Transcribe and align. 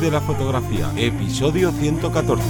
De 0.00 0.10
la 0.10 0.20
Fotografía, 0.20 0.90
episodio 0.96 1.70
114. 1.70 2.42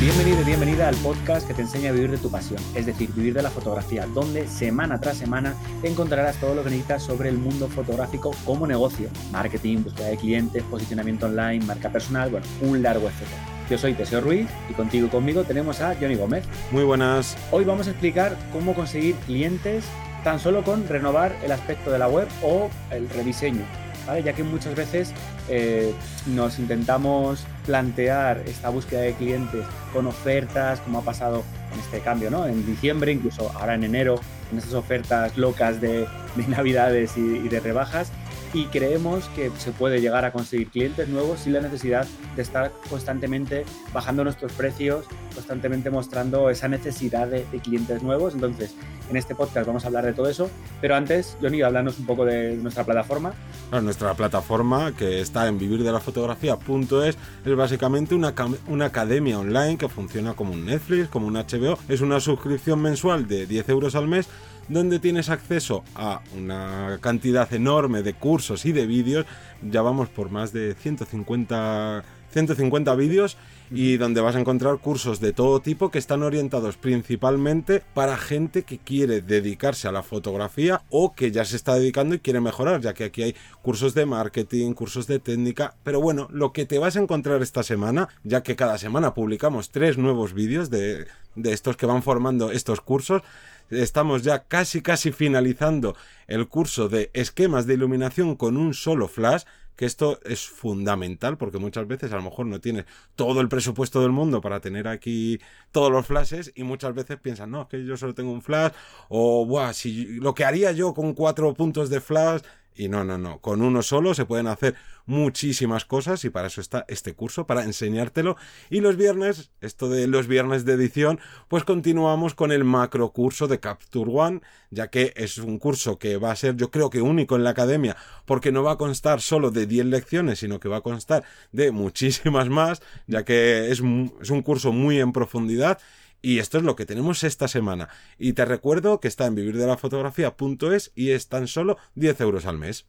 Bienvenido 0.00 0.40
y 0.40 0.44
bienvenida 0.44 0.88
al 0.88 0.96
podcast 0.96 1.46
que 1.46 1.54
te 1.54 1.62
enseña 1.62 1.90
a 1.90 1.92
vivir 1.92 2.10
de 2.10 2.18
tu 2.18 2.30
pasión, 2.30 2.60
es 2.74 2.86
decir, 2.86 3.12
vivir 3.14 3.34
de 3.34 3.42
la 3.42 3.50
fotografía, 3.50 4.06
donde 4.06 4.48
semana 4.48 5.00
tras 5.00 5.16
semana 5.16 5.54
encontrarás 5.82 6.36
todo 6.40 6.54
lo 6.54 6.64
que 6.64 6.70
necesitas 6.70 7.04
sobre 7.04 7.28
el 7.28 7.38
mundo 7.38 7.68
fotográfico 7.68 8.32
como 8.44 8.66
negocio, 8.66 9.08
marketing, 9.30 9.84
búsqueda 9.84 10.08
de 10.08 10.16
clientes, 10.16 10.62
posicionamiento 10.64 11.26
online, 11.26 11.64
marca 11.64 11.88
personal, 11.90 12.30
bueno, 12.30 12.46
un 12.62 12.82
largo 12.82 13.06
etcétera. 13.08 13.56
Yo 13.70 13.78
soy 13.78 13.94
Teseo 13.94 14.20
Ruiz 14.20 14.48
y 14.70 14.74
contigo 14.74 15.06
y 15.06 15.10
conmigo 15.10 15.44
tenemos 15.44 15.80
a 15.80 15.94
Johnny 15.94 16.14
Gómez. 16.14 16.44
Muy 16.70 16.84
buenas. 16.84 17.36
Hoy 17.50 17.64
vamos 17.64 17.86
a 17.86 17.90
explicar 17.90 18.36
cómo 18.52 18.74
conseguir 18.74 19.16
clientes 19.26 19.84
tan 20.26 20.40
solo 20.40 20.64
con 20.64 20.88
renovar 20.88 21.36
el 21.44 21.52
aspecto 21.52 21.92
de 21.92 22.00
la 22.00 22.08
web 22.08 22.26
o 22.42 22.68
el 22.90 23.08
rediseño, 23.08 23.62
¿vale? 24.08 24.24
ya 24.24 24.32
que 24.32 24.42
muchas 24.42 24.74
veces 24.74 25.12
eh, 25.48 25.94
nos 26.26 26.58
intentamos 26.58 27.46
plantear 27.64 28.42
esta 28.44 28.70
búsqueda 28.70 29.02
de 29.02 29.12
clientes 29.14 29.64
con 29.92 30.08
ofertas, 30.08 30.80
como 30.80 30.98
ha 30.98 31.02
pasado 31.02 31.44
en 31.72 31.78
este 31.78 32.00
cambio, 32.00 32.28
¿no? 32.28 32.44
En 32.48 32.66
diciembre, 32.66 33.12
incluso 33.12 33.52
ahora 33.54 33.74
en 33.74 33.84
enero, 33.84 34.18
en 34.50 34.58
estas 34.58 34.74
ofertas 34.74 35.36
locas 35.36 35.80
de, 35.80 36.08
navidades 36.48 37.16
y 37.16 37.48
de 37.48 37.60
rebajas, 37.60 38.10
y 38.56 38.64
creemos 38.68 39.28
que 39.36 39.50
se 39.58 39.70
puede 39.70 40.00
llegar 40.00 40.24
a 40.24 40.32
conseguir 40.32 40.70
clientes 40.70 41.10
nuevos 41.10 41.40
sin 41.40 41.52
la 41.52 41.60
necesidad 41.60 42.06
de 42.36 42.40
estar 42.40 42.72
constantemente 42.88 43.66
bajando 43.92 44.24
nuestros 44.24 44.50
precios, 44.52 45.04
constantemente 45.34 45.90
mostrando 45.90 46.48
esa 46.48 46.66
necesidad 46.66 47.28
de, 47.28 47.44
clientes 47.62 48.02
nuevos. 48.02 48.32
Entonces, 48.32 48.74
en 49.10 49.16
este 49.18 49.34
podcast 49.34 49.66
vamos 49.66 49.84
a 49.84 49.88
hablar 49.88 50.06
de 50.06 50.14
todo 50.14 50.30
eso, 50.30 50.48
pero 50.80 50.96
antes, 50.96 51.36
Johnny, 51.42 51.60
hablarnos 51.60 51.98
un 51.98 52.06
poco 52.06 52.24
de 52.24 52.56
nuestra 52.56 52.84
plataforma. 52.84 53.34
nuestra 53.82 54.14
plataforma 54.14 54.92
que 54.96 55.20
está 55.20 55.48
en 55.48 55.58
vivirdelafotografía.es 55.58 57.18
es 57.44 57.56
básicamente 57.56 58.14
una, 58.14 58.32
una 58.68 58.86
academia 58.86 59.38
online 59.38 59.76
que 59.76 59.90
funciona 59.90 60.32
como 60.32 60.54
un 60.54 60.64
Netflix, 60.64 61.08
como 61.08 61.26
un 61.26 61.34
HBO. 61.34 61.78
Es 61.90 62.00
una 62.00 62.20
suscripción 62.20 62.80
mensual 62.80 63.28
de 63.28 63.46
10 63.46 63.68
euros 63.68 63.94
al 63.94 64.08
mes 64.08 64.28
donde 64.68 64.98
tienes 64.98 65.28
acceso 65.28 65.84
a 65.94 66.20
una 66.36 66.98
cantidad 67.00 67.52
enorme 67.52 68.02
de 68.02 68.14
cursos 68.14 68.64
y 68.64 68.72
de 68.72 68.86
vídeos. 68.86 69.26
Ya 69.62 69.82
vamos 69.82 70.08
por 70.08 70.30
más 70.30 70.52
de 70.52 70.74
150, 70.74 72.04
150 72.30 72.94
vídeos 72.94 73.36
y 73.70 73.96
donde 73.96 74.20
vas 74.20 74.36
a 74.36 74.40
encontrar 74.40 74.78
cursos 74.78 75.20
de 75.20 75.32
todo 75.32 75.60
tipo 75.60 75.90
que 75.90 75.98
están 75.98 76.22
orientados 76.22 76.76
principalmente 76.76 77.82
para 77.94 78.16
gente 78.16 78.62
que 78.62 78.78
quiere 78.78 79.20
dedicarse 79.22 79.88
a 79.88 79.92
la 79.92 80.02
fotografía 80.02 80.82
o 80.90 81.14
que 81.14 81.30
ya 81.30 81.44
se 81.44 81.56
está 81.56 81.74
dedicando 81.74 82.14
y 82.14 82.20
quiere 82.20 82.40
mejorar, 82.40 82.80
ya 82.80 82.94
que 82.94 83.04
aquí 83.04 83.22
hay 83.22 83.34
cursos 83.62 83.94
de 83.94 84.06
marketing, 84.06 84.72
cursos 84.72 85.06
de 85.06 85.18
técnica, 85.18 85.74
pero 85.82 86.00
bueno, 86.00 86.28
lo 86.30 86.52
que 86.52 86.66
te 86.66 86.78
vas 86.78 86.96
a 86.96 87.00
encontrar 87.00 87.42
esta 87.42 87.62
semana, 87.62 88.08
ya 88.22 88.42
que 88.42 88.56
cada 88.56 88.78
semana 88.78 89.14
publicamos 89.14 89.70
tres 89.70 89.98
nuevos 89.98 90.32
vídeos 90.32 90.70
de, 90.70 91.06
de 91.34 91.52
estos 91.52 91.76
que 91.76 91.86
van 91.86 92.02
formando 92.02 92.50
estos 92.52 92.80
cursos, 92.80 93.22
estamos 93.70 94.22
ya 94.22 94.44
casi 94.44 94.82
casi 94.82 95.12
finalizando 95.12 95.96
el 96.26 96.48
curso 96.48 96.88
de 96.88 97.10
esquemas 97.14 97.66
de 97.66 97.74
iluminación 97.74 98.36
con 98.36 98.56
un 98.56 98.74
solo 98.74 99.08
flash, 99.08 99.42
que 99.76 99.84
esto 99.84 100.20
es 100.24 100.46
fundamental 100.48 101.36
porque 101.36 101.58
muchas 101.58 101.86
veces 101.86 102.12
a 102.12 102.16
lo 102.16 102.22
mejor 102.22 102.46
no 102.46 102.60
tienes 102.60 102.86
todo 103.14 103.40
el 103.40 103.48
presupuesto 103.48 104.00
del 104.00 104.10
mundo 104.10 104.40
para 104.40 104.60
tener 104.60 104.88
aquí 104.88 105.38
todos 105.70 105.92
los 105.92 106.06
flashes 106.06 106.50
y 106.54 106.64
muchas 106.64 106.94
veces 106.94 107.18
piensan, 107.20 107.50
no, 107.50 107.62
es 107.62 107.68
que 107.68 107.84
yo 107.84 107.96
solo 107.96 108.14
tengo 108.14 108.32
un 108.32 108.42
flash 108.42 108.72
o, 109.08 109.44
buah, 109.46 109.74
si 109.74 110.18
lo 110.18 110.34
que 110.34 110.44
haría 110.44 110.72
yo 110.72 110.94
con 110.94 111.12
cuatro 111.12 111.52
puntos 111.54 111.90
de 111.90 112.00
flash 112.00 112.40
y 112.76 112.88
no, 112.88 113.04
no, 113.04 113.18
no. 113.18 113.40
Con 113.40 113.62
uno 113.62 113.82
solo 113.82 114.14
se 114.14 114.24
pueden 114.24 114.46
hacer 114.46 114.74
muchísimas 115.06 115.84
cosas 115.84 116.24
y 116.24 116.30
para 116.30 116.48
eso 116.48 116.60
está 116.60 116.84
este 116.88 117.14
curso, 117.14 117.46
para 117.46 117.64
enseñártelo. 117.64 118.36
Y 118.70 118.80
los 118.80 118.96
viernes, 118.96 119.50
esto 119.60 119.88
de 119.88 120.06
los 120.06 120.26
viernes 120.26 120.64
de 120.64 120.74
edición, 120.74 121.20
pues 121.48 121.64
continuamos 121.64 122.34
con 122.34 122.52
el 122.52 122.64
macro 122.64 123.10
curso 123.12 123.46
de 123.46 123.60
Capture 123.60 124.10
One, 124.10 124.40
ya 124.70 124.88
que 124.88 125.12
es 125.16 125.38
un 125.38 125.58
curso 125.58 125.98
que 125.98 126.16
va 126.16 126.32
a 126.32 126.36
ser 126.36 126.56
yo 126.56 126.70
creo 126.70 126.90
que 126.90 127.00
único 127.00 127.36
en 127.36 127.44
la 127.44 127.50
academia, 127.50 127.96
porque 128.24 128.52
no 128.52 128.62
va 128.62 128.72
a 128.72 128.78
constar 128.78 129.20
solo 129.20 129.50
de 129.50 129.66
10 129.66 129.86
lecciones, 129.86 130.40
sino 130.40 130.60
que 130.60 130.68
va 130.68 130.78
a 130.78 130.82
constar 130.82 131.24
de 131.52 131.70
muchísimas 131.70 132.48
más, 132.48 132.82
ya 133.06 133.24
que 133.24 133.70
es, 133.70 133.80
es 134.20 134.30
un 134.30 134.42
curso 134.42 134.72
muy 134.72 135.00
en 135.00 135.12
profundidad 135.12 135.78
y 136.26 136.40
esto 136.40 136.58
es 136.58 136.64
lo 136.64 136.74
que 136.74 136.86
tenemos 136.86 137.22
esta 137.22 137.46
semana. 137.46 137.88
Y 138.18 138.32
te 138.32 138.44
recuerdo 138.44 138.98
que 138.98 139.06
está 139.06 139.26
en 139.26 139.36
vivirdelafotografía.es 139.36 140.90
y 140.96 141.12
es 141.12 141.28
tan 141.28 141.46
solo 141.46 141.76
10 141.94 142.20
euros 142.20 142.46
al 142.46 142.58
mes. 142.58 142.88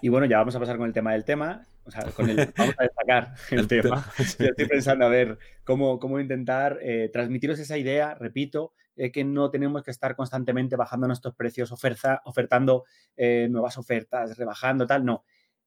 Y 0.00 0.08
bueno, 0.08 0.24
ya 0.24 0.38
vamos 0.38 0.56
a 0.56 0.60
pasar 0.60 0.78
con 0.78 0.86
el 0.86 0.94
tema 0.94 1.12
del 1.12 1.26
tema. 1.26 1.66
O 1.84 1.90
sea, 1.90 2.04
con 2.12 2.30
el, 2.30 2.36
vamos 2.56 2.74
a 2.78 2.82
destacar 2.84 3.34
el, 3.50 3.68
tema. 3.68 4.10
estoy 4.18 4.66
pensando 4.66 5.04
a 5.04 5.10
ver 5.10 5.38
cómo, 5.64 5.98
cómo 5.98 6.18
intentar 6.18 6.78
eh, 6.80 7.10
transmitiros 7.12 7.58
esa 7.58 7.76
idea, 7.76 8.14
repito, 8.14 8.72
que 9.12 9.24
no 9.24 9.50
tenemos 9.50 9.82
que 9.82 9.90
estar 9.90 10.16
constantemente 10.16 10.76
bajando 10.76 11.06
nuestros 11.06 11.34
precios, 11.34 11.72
oferta, 11.72 12.22
ofertando 12.24 12.84
eh, 13.18 13.48
nuevas 13.50 13.76
ofertas, 13.76 14.38
rebajando, 14.38 14.86
tal. 14.86 15.04
No, 15.04 15.24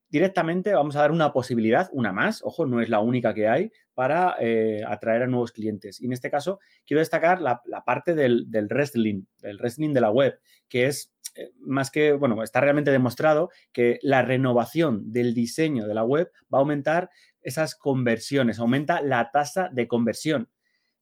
directamente 0.10 0.74
vamos 0.74 0.96
a 0.96 1.02
dar 1.02 1.12
una 1.12 1.34
posibilidad, 1.34 1.90
una 1.92 2.12
más, 2.12 2.42
ojo, 2.44 2.66
no 2.66 2.82
es 2.82 2.90
la 2.90 3.00
única 3.00 3.34
que 3.34 3.48
hay, 3.48 3.72
para 3.94 4.36
eh, 4.40 4.84
atraer 4.88 5.24
a 5.24 5.28
nuevos 5.28 5.52
clientes. 5.52 6.00
Y 6.02 6.06
en 6.06 6.14
este 6.14 6.30
caso, 6.30 6.60
quiero 6.86 7.00
destacar 7.00 7.42
la, 7.42 7.62
parte 7.86 8.14
del, 8.14 8.50
del, 8.50 8.68
wrestling, 8.68 9.24
del 9.40 9.58
wrestling 9.58 9.94
de 9.94 10.02
la 10.02 10.12
web, 10.12 10.40
que 10.70 10.86
es 10.86 11.12
eh, 11.36 11.52
más 11.60 11.92
que, 11.92 12.14
bueno, 12.14 12.42
está 12.44 12.62
realmente 12.62 12.92
demostrado 12.92 13.50
que 13.72 14.00
la 14.02 14.22
renovación 14.22 15.12
del 15.12 15.34
diseño 15.34 15.88
de 15.88 15.94
la 15.94 16.04
web 16.04 16.32
va 16.54 16.60
a 16.60 16.62
aumentar 16.62 17.10
esas 17.42 17.76
conversiones, 17.76 18.60
aumenta 18.60 19.02
la 19.02 19.32
tasa 19.32 19.70
de 19.72 19.88
conversión. 19.88 20.50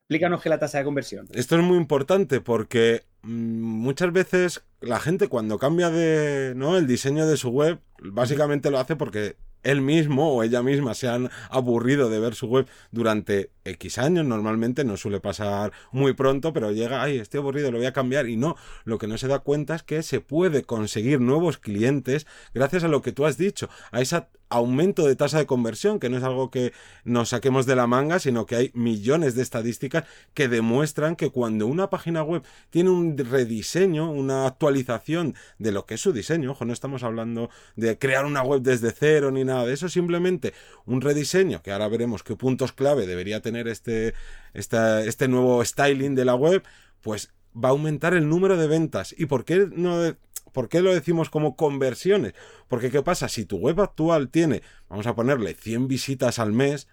Explícanos 0.02 0.42
qué 0.42 0.50
es 0.50 0.52
la 0.52 0.60
tasa 0.60 0.78
de 0.78 0.84
conversión. 0.84 1.28
Esto 1.34 1.58
es 1.58 1.64
muy 1.64 1.78
importante 1.78 2.40
porque 2.40 3.04
muchas 3.26 4.12
veces 4.14 4.64
la 4.82 5.00
gente 5.00 5.28
cuando 5.28 5.58
cambia 5.58 5.90
de 5.90 6.54
¿no? 6.56 6.78
el 6.78 6.88
diseño 6.88 7.26
de 7.26 7.38
su 7.38 7.50
web, 7.50 7.80
básicamente 8.00 8.72
lo 8.72 8.80
hace 8.80 8.96
porque 8.96 9.38
él 9.64 9.82
mismo 9.82 10.34
o 10.34 10.44
ella 10.44 10.62
misma 10.62 10.94
se 10.94 11.08
han 11.08 11.30
aburrido 11.50 12.10
de 12.10 12.20
ver 12.20 12.36
su 12.36 12.48
web 12.48 12.68
durante 12.92 13.52
X 13.66 13.98
años, 13.98 14.26
normalmente 14.26 14.84
no 14.84 14.96
suele 14.96 15.20
pasar 15.20 15.72
muy 15.92 16.14
pronto, 16.14 16.54
pero 16.54 16.72
llega, 16.72 17.02
ay, 17.02 17.18
estoy 17.18 17.40
aburrido, 17.40 17.72
lo 17.72 17.80
voy 17.80 17.88
a 17.88 17.94
cambiar 17.94 18.30
y 18.30 18.38
no, 18.38 18.56
lo 18.86 18.98
que 18.98 19.08
no 19.08 19.18
se 19.18 19.28
da 19.28 19.40
cuenta 19.40 19.76
es 19.76 19.84
que 19.84 20.04
se 20.04 20.22
puede 20.22 20.64
conseguir 20.64 21.20
nuevos 21.20 21.58
clientes 21.58 22.28
gracias 22.54 22.84
a 22.84 22.88
lo 22.88 23.02
que 23.02 23.12
tú 23.12 23.26
has 23.26 23.38
dicho, 23.38 23.70
a 23.92 24.02
esa 24.02 24.30
aumento 24.50 25.08
de 25.08 25.16
tasa 25.16 25.40
de 25.40 25.46
conversión, 25.46 26.00
que 26.00 26.10
no 26.10 26.18
es 26.18 26.24
algo 26.24 26.52
que 26.52 26.72
nos 27.04 27.30
saquemos 27.30 27.66
de 27.66 27.76
la 27.76 27.88
manga, 27.88 28.20
sino 28.20 28.46
que 28.46 28.56
hay 28.56 28.72
millones 28.74 29.36
de 29.36 29.42
estadísticas 29.42 30.06
que 30.34 30.48
demuestran 30.48 31.16
que 31.16 31.30
cuando 31.30 31.68
una 31.68 31.90
página 31.90 32.24
web 32.24 32.44
tiene 32.70 32.90
un 32.90 33.18
rediseño, 33.18 34.12
una 34.12 34.46
actualización 34.46 35.36
de 35.58 35.72
lo 35.72 35.86
que 35.86 35.96
es 35.96 36.02
su 36.02 36.14
diseño, 36.14 36.52
ojo, 36.52 36.66
no 36.66 36.74
estamos 36.74 37.04
hablando 37.04 37.50
de 37.76 37.98
crear 37.98 38.26
una 38.26 38.44
web 38.44 38.62
desde 38.62 38.92
cero 38.92 39.32
ni 39.32 39.44
nada 39.44 39.66
de 39.66 39.74
eso, 39.74 39.90
simplemente 39.90 40.54
un 40.86 41.02
rediseño, 41.02 41.62
que 41.62 41.72
ahora 41.72 41.88
veremos 41.88 42.24
qué 42.24 42.36
puntos 42.36 42.72
clave 42.72 43.08
debería 43.08 43.42
tener 43.42 43.55
este, 43.56 44.14
este 44.54 45.28
nuevo 45.28 45.64
styling 45.64 46.16
de 46.16 46.26
la 46.26 46.36
web, 46.36 46.64
pues 47.02 47.34
va 47.56 47.70
a 47.70 47.72
aumentar 47.72 48.14
el 48.14 48.30
número 48.30 48.58
de 48.58 48.68
ventas. 48.68 49.16
¿Y 49.18 49.26
por 49.26 49.46
qué 49.46 49.68
no 49.72 50.16
¿Por 50.56 50.70
qué 50.70 50.82
lo 50.82 50.94
decimos 50.94 51.30
como 51.30 51.58
conversiones? 51.58 52.34
Porque 52.70 52.90
¿qué 52.90 53.04
pasa? 53.04 53.28
Si 53.28 53.44
tu 53.44 53.58
web 53.58 53.82
actual 53.82 54.30
tiene, 54.30 54.64
vamos 54.88 55.06
a 55.06 55.14
ponerle 55.14 55.54
100 55.54 55.90
visitas 55.90 56.40
al 56.40 56.54
mes, 56.54 56.88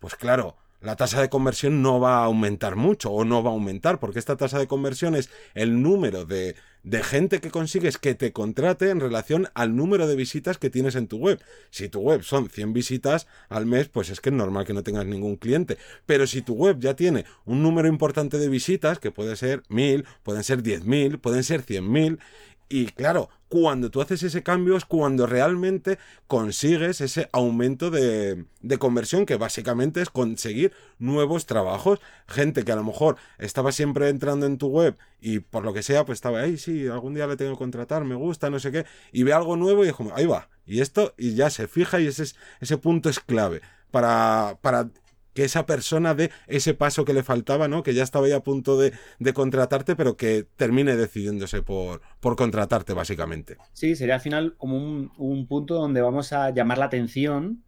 pues 0.00 0.16
claro, 0.16 0.56
la 0.80 0.96
tasa 0.96 1.20
de 1.20 1.28
conversión 1.28 1.82
no 1.82 2.00
va 2.00 2.18
a 2.18 2.24
aumentar 2.24 2.76
mucho 2.76 3.10
o 3.10 3.24
no 3.24 3.42
va 3.42 3.50
a 3.50 3.54
aumentar, 3.54 3.98
porque 3.98 4.18
esta 4.18 4.36
tasa 4.36 4.58
de 4.58 4.66
conversión 4.66 5.14
es 5.14 5.30
el 5.54 5.82
número 5.82 6.24
de, 6.24 6.56
de, 6.82 7.02
gente 7.02 7.40
que 7.40 7.50
consigues 7.50 7.98
que 7.98 8.14
te 8.14 8.32
contrate 8.32 8.90
en 8.90 9.00
relación 9.00 9.48
al 9.54 9.74
número 9.74 10.06
de 10.06 10.16
visitas 10.16 10.58
que 10.58 10.70
tienes 10.70 10.94
en 10.94 11.08
tu 11.08 11.18
web. 11.18 11.40
Si 11.70 11.88
tu 11.88 12.00
web 12.00 12.22
son 12.22 12.48
100 12.48 12.72
visitas 12.72 13.26
al 13.48 13.66
mes, 13.66 13.88
pues 13.88 14.10
es 14.10 14.20
que 14.20 14.30
es 14.30 14.34
normal 14.34 14.66
que 14.66 14.74
no 14.74 14.82
tengas 14.82 15.06
ningún 15.06 15.36
cliente. 15.36 15.78
Pero 16.04 16.26
si 16.26 16.42
tu 16.42 16.54
web 16.54 16.78
ya 16.78 16.94
tiene 16.94 17.24
un 17.44 17.62
número 17.62 17.88
importante 17.88 18.38
de 18.38 18.48
visitas, 18.48 18.98
que 18.98 19.10
puede 19.10 19.36
ser 19.36 19.62
1000, 19.68 20.04
pueden 20.22 20.44
ser 20.44 20.62
10.000, 20.62 21.20
pueden 21.20 21.42
ser 21.42 21.64
100.000, 21.64 22.18
y 22.68 22.86
claro, 22.86 23.28
cuando 23.48 23.90
tú 23.90 24.00
haces 24.00 24.22
ese 24.24 24.42
cambio 24.42 24.76
es 24.76 24.84
cuando 24.84 25.26
realmente 25.26 25.98
consigues 26.26 27.00
ese 27.00 27.28
aumento 27.32 27.90
de, 27.90 28.44
de, 28.60 28.78
conversión, 28.78 29.24
que 29.24 29.36
básicamente 29.36 30.02
es 30.02 30.10
conseguir 30.10 30.72
nuevos 30.98 31.46
trabajos. 31.46 32.00
Gente 32.26 32.64
que 32.64 32.72
a 32.72 32.76
lo 32.76 32.82
mejor 32.82 33.16
estaba 33.38 33.70
siempre 33.70 34.08
entrando 34.08 34.46
en 34.46 34.58
tu 34.58 34.68
web 34.68 34.96
y 35.20 35.38
por 35.38 35.64
lo 35.64 35.72
que 35.72 35.82
sea, 35.84 36.04
pues 36.04 36.16
estaba 36.16 36.40
ahí, 36.40 36.58
sí, 36.58 36.88
algún 36.88 37.14
día 37.14 37.26
le 37.26 37.36
tengo 37.36 37.52
que 37.52 37.58
contratar, 37.58 38.04
me 38.04 38.16
gusta, 38.16 38.50
no 38.50 38.58
sé 38.58 38.72
qué, 38.72 38.84
y 39.12 39.22
ve 39.22 39.32
algo 39.32 39.56
nuevo 39.56 39.84
y 39.84 39.92
como, 39.92 40.14
ahí 40.14 40.26
va, 40.26 40.48
y 40.66 40.80
esto, 40.80 41.14
y 41.16 41.34
ya 41.34 41.50
se 41.50 41.68
fija 41.68 42.00
y 42.00 42.06
ese, 42.08 42.24
ese 42.60 42.78
punto 42.78 43.08
es 43.08 43.20
clave 43.20 43.60
para, 43.90 44.58
para 44.60 44.88
que 45.36 45.44
esa 45.44 45.66
persona 45.66 46.14
dé 46.14 46.30
ese 46.46 46.72
paso 46.72 47.04
que 47.04 47.12
le 47.12 47.22
faltaba, 47.22 47.68
¿no? 47.68 47.82
Que 47.82 47.92
ya 47.92 48.02
estaba 48.02 48.24
ahí 48.24 48.32
a 48.32 48.40
punto 48.40 48.78
de, 48.78 48.92
contratarte, 49.34 49.94
pero 49.94 50.16
que 50.16 50.46
termine 50.56 50.96
decidiéndose 50.96 51.62
por, 51.62 52.00
por 52.20 52.36
contratarte, 52.36 52.94
básicamente. 52.94 53.58
Sí, 53.74 53.96
sería 53.96 54.14
al 54.14 54.22
final 54.22 54.56
como 54.56 54.78
un, 54.78 55.46
punto 55.46 55.74
donde 55.74 56.00
vamos 56.00 56.32
a 56.32 56.50
llamar 56.50 56.78
la 56.78 56.86
atención 56.86 57.62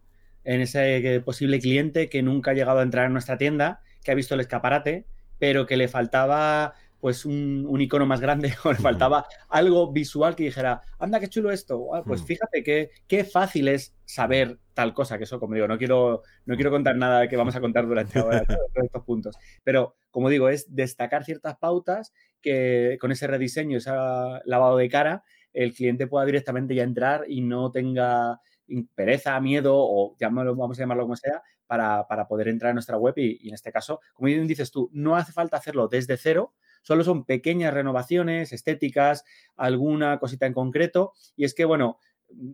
en 0.44 0.62
ese 0.62 1.20
posible 1.22 1.60
cliente 1.60 2.08
que 2.08 2.22
nunca 2.22 2.52
ha 2.52 2.54
llegado 2.54 2.78
a 2.78 2.82
entrar 2.82 3.04
en 3.04 3.12
nuestra 3.12 3.36
tienda, 3.36 3.82
que 4.02 4.12
ha 4.12 4.14
visto 4.14 4.34
el 4.34 4.40
escaparate, 4.40 5.04
pero 5.38 5.66
que 5.66 5.76
le 5.76 5.88
faltaba 5.88 6.72
pues 7.00 7.24
un, 7.24 7.80
icono 7.80 8.06
más 8.06 8.20
grande 8.20 8.52
o 8.64 8.72
le 8.72 8.78
faltaba 8.78 9.26
algo 9.48 9.92
visual 9.92 10.34
que 10.34 10.44
dijera, 10.44 10.82
anda, 10.98 11.20
qué 11.20 11.28
chulo 11.28 11.50
esto. 11.50 11.94
Ah, 11.94 12.02
pues 12.04 12.22
fíjate 12.22 12.62
que, 12.62 12.90
qué 13.06 13.24
fácil 13.24 13.68
es 13.68 13.94
saber 14.04 14.58
tal 14.74 14.94
cosa, 14.94 15.18
que 15.18 15.24
eso, 15.24 15.40
como 15.40 15.54
digo, 15.54 15.68
no 15.68 15.78
quiero, 15.78 16.22
no 16.46 16.54
quiero 16.54 16.70
contar 16.70 16.96
nada 16.96 17.28
que 17.28 17.36
vamos 17.36 17.56
a 17.56 17.60
contar 17.60 17.86
durante 17.86 18.18
ahora, 18.18 18.44
todos 18.74 18.84
estos 18.84 19.04
puntos. 19.04 19.36
Pero, 19.64 19.96
como 20.10 20.28
digo, 20.28 20.48
es 20.48 20.74
destacar 20.74 21.24
ciertas 21.24 21.56
pautas 21.58 22.12
que 22.40 22.96
con 23.00 23.12
ese 23.12 23.26
rediseño, 23.26 23.78
ese 23.78 23.90
lavado 24.44 24.76
de 24.76 24.88
cara, 24.88 25.24
el 25.52 25.74
cliente 25.74 26.06
pueda 26.06 26.26
directamente 26.26 26.74
ya 26.74 26.84
entrar 26.84 27.24
y 27.28 27.40
no 27.40 27.70
tenga 27.70 28.40
pereza, 28.94 29.40
miedo 29.40 29.74
o 29.76 30.14
vamos 30.20 30.78
a 30.78 30.82
llamarlo 30.82 31.04
como 31.04 31.16
sea, 31.16 31.42
para, 31.66 32.06
poder 32.28 32.48
entrar 32.48 32.70
en 32.70 32.76
nuestra 32.76 32.96
web 32.96 33.14
y, 33.16 33.38
y, 33.42 33.48
en 33.48 33.54
este 33.54 33.72
caso, 33.72 34.00
como 34.14 34.26
bien 34.26 34.46
dices 34.46 34.70
tú, 34.70 34.90
no 34.92 35.16
hace 35.16 35.32
falta 35.32 35.56
hacerlo 35.56 35.88
desde 35.88 36.16
cero, 36.16 36.54
Solo 36.82 37.04
son 37.04 37.24
pequeñas 37.24 37.74
renovaciones 37.74 38.52
estéticas, 38.52 39.24
alguna 39.56 40.18
cosita 40.18 40.46
en 40.46 40.54
concreto. 40.54 41.12
Y 41.36 41.44
es 41.44 41.54
que, 41.54 41.64
bueno, 41.64 41.98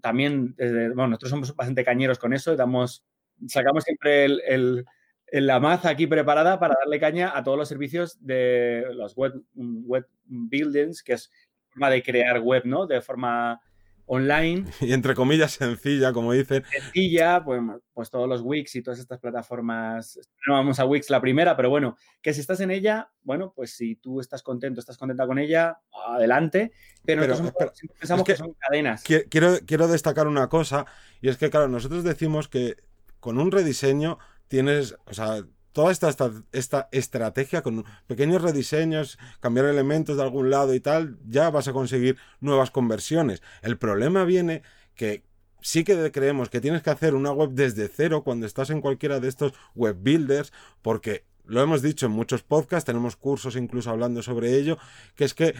también, 0.01 0.55
bueno, 0.57 1.09
nosotros 1.09 1.31
somos 1.31 1.57
bastante 1.57 1.85
cañeros 1.85 2.19
con 2.19 2.33
eso, 2.33 2.57
damos, 2.57 3.05
sacamos 3.47 3.85
siempre 3.85 4.25
el, 4.25 4.85
la 5.27 5.61
maza 5.61 5.89
aquí 5.89 6.07
preparada 6.07 6.59
para 6.59 6.77
darle 6.79 7.01
caña 7.01 7.37
a 7.37 7.43
todos 7.43 7.59
los 7.59 7.69
servicios 7.69 8.25
de 8.25 8.85
los 8.95 9.17
web, 9.17 9.43
web 9.55 10.07
buildings, 10.27 11.03
que 11.03 11.15
es 11.15 11.31
forma 11.71 11.91
de 11.91 12.03
crear 12.03 12.41
web, 12.41 12.63
¿no? 12.65 12.87
De 12.87 13.01
forma 13.01 13.61
online. 14.07 14.65
Y 14.81 14.93
entre 14.93 15.15
comillas 15.15 15.53
sencilla, 15.53 16.13
como 16.13 16.33
dicen. 16.33 16.65
Sencilla, 16.71 17.43
pues, 17.45 17.61
pues 17.93 18.11
todos 18.11 18.29
los 18.29 18.43
Wix 18.43 18.75
y 18.77 18.83
todas 18.83 19.01
estas 19.01 19.19
plataformas. 19.19 20.19
No 20.47 20.55
vamos 20.55 20.79
a 20.79 20.85
Wix 20.85 21.11
la 21.11 21.21
primera, 21.21 21.57
pero 21.57 21.71
bueno, 21.71 21.97
que 22.21 22.35
si 22.35 22.41
estás 22.41 22.61
en 22.61 22.71
ella, 22.71 23.11
bueno, 23.23 23.53
pues 23.55 23.77
si 23.77 23.97
tú 23.97 24.21
estás 24.21 24.43
contento, 24.43 24.81
estás 24.81 24.99
contenta 24.99 25.27
con 25.27 25.39
ella, 25.39 25.79
adelante. 26.09 26.73
Pero, 27.05 27.27
nosotros 27.27 27.73
pensamos 27.99 28.27
que, 28.27 28.37
son 28.37 28.55
cadenas. 28.55 29.03
Quiero, 29.03 29.59
quiero 29.67 29.89
destacar 29.89 30.27
una 30.27 30.49
cosa, 30.49 30.87
y 31.21 31.29
es 31.29 31.37
que, 31.37 31.51
claro, 31.51 31.69
nosotros 31.69 32.05
decimos 32.05 32.49
que 32.49 32.77
con 33.21 33.39
un 33.39 33.51
rediseño 33.51 34.19
tienes, 34.49 34.97
o 35.07 35.15
sea, 35.15 35.45
toda 35.75 35.91
esta, 35.91 36.09
esta, 36.53 36.89
estrategia 36.93 37.61
con 37.63 37.85
pequeños 38.07 38.41
rediseños, 38.41 39.19
cambiar 39.41 39.67
elementos 39.67 40.17
de 40.17 40.23
algún 40.23 40.49
lado 40.49 40.73
y 40.73 40.81
tal, 40.81 41.19
ya 41.29 41.51
vas 41.51 41.67
a 41.67 41.73
conseguir 41.73 42.17
nuevas 42.41 42.71
conversiones. 42.71 43.43
El 43.61 43.77
problema 43.77 44.25
viene 44.25 44.63
que 44.95 45.25
sí 45.61 45.83
que 45.83 46.13
creemos 46.13 46.49
que 46.49 46.61
tienes 46.61 46.83
que 46.83 46.91
hacer 46.91 47.17
una 47.17 47.33
web 47.33 47.51
desde 47.51 47.89
cero 47.89 48.23
cuando 48.23 48.47
estás 48.47 48.71
en 48.71 48.81
cualquiera 48.81 49.19
de 49.19 49.27
estos 49.27 49.53
web 49.75 49.97
builders, 50.01 50.53
porque 50.81 51.25
lo 51.45 51.61
hemos 51.61 51.83
dicho 51.83 52.07
en 52.07 52.13
muchos 52.13 52.45
podcasts, 52.45 52.87
tenemos 52.87 53.17
cursos 53.17 53.57
incluso 53.57 53.91
hablando 53.91 54.23
sobre 54.23 54.57
ello, 54.57 54.79
que 55.17 55.25
es 55.25 55.35
que 55.35 55.55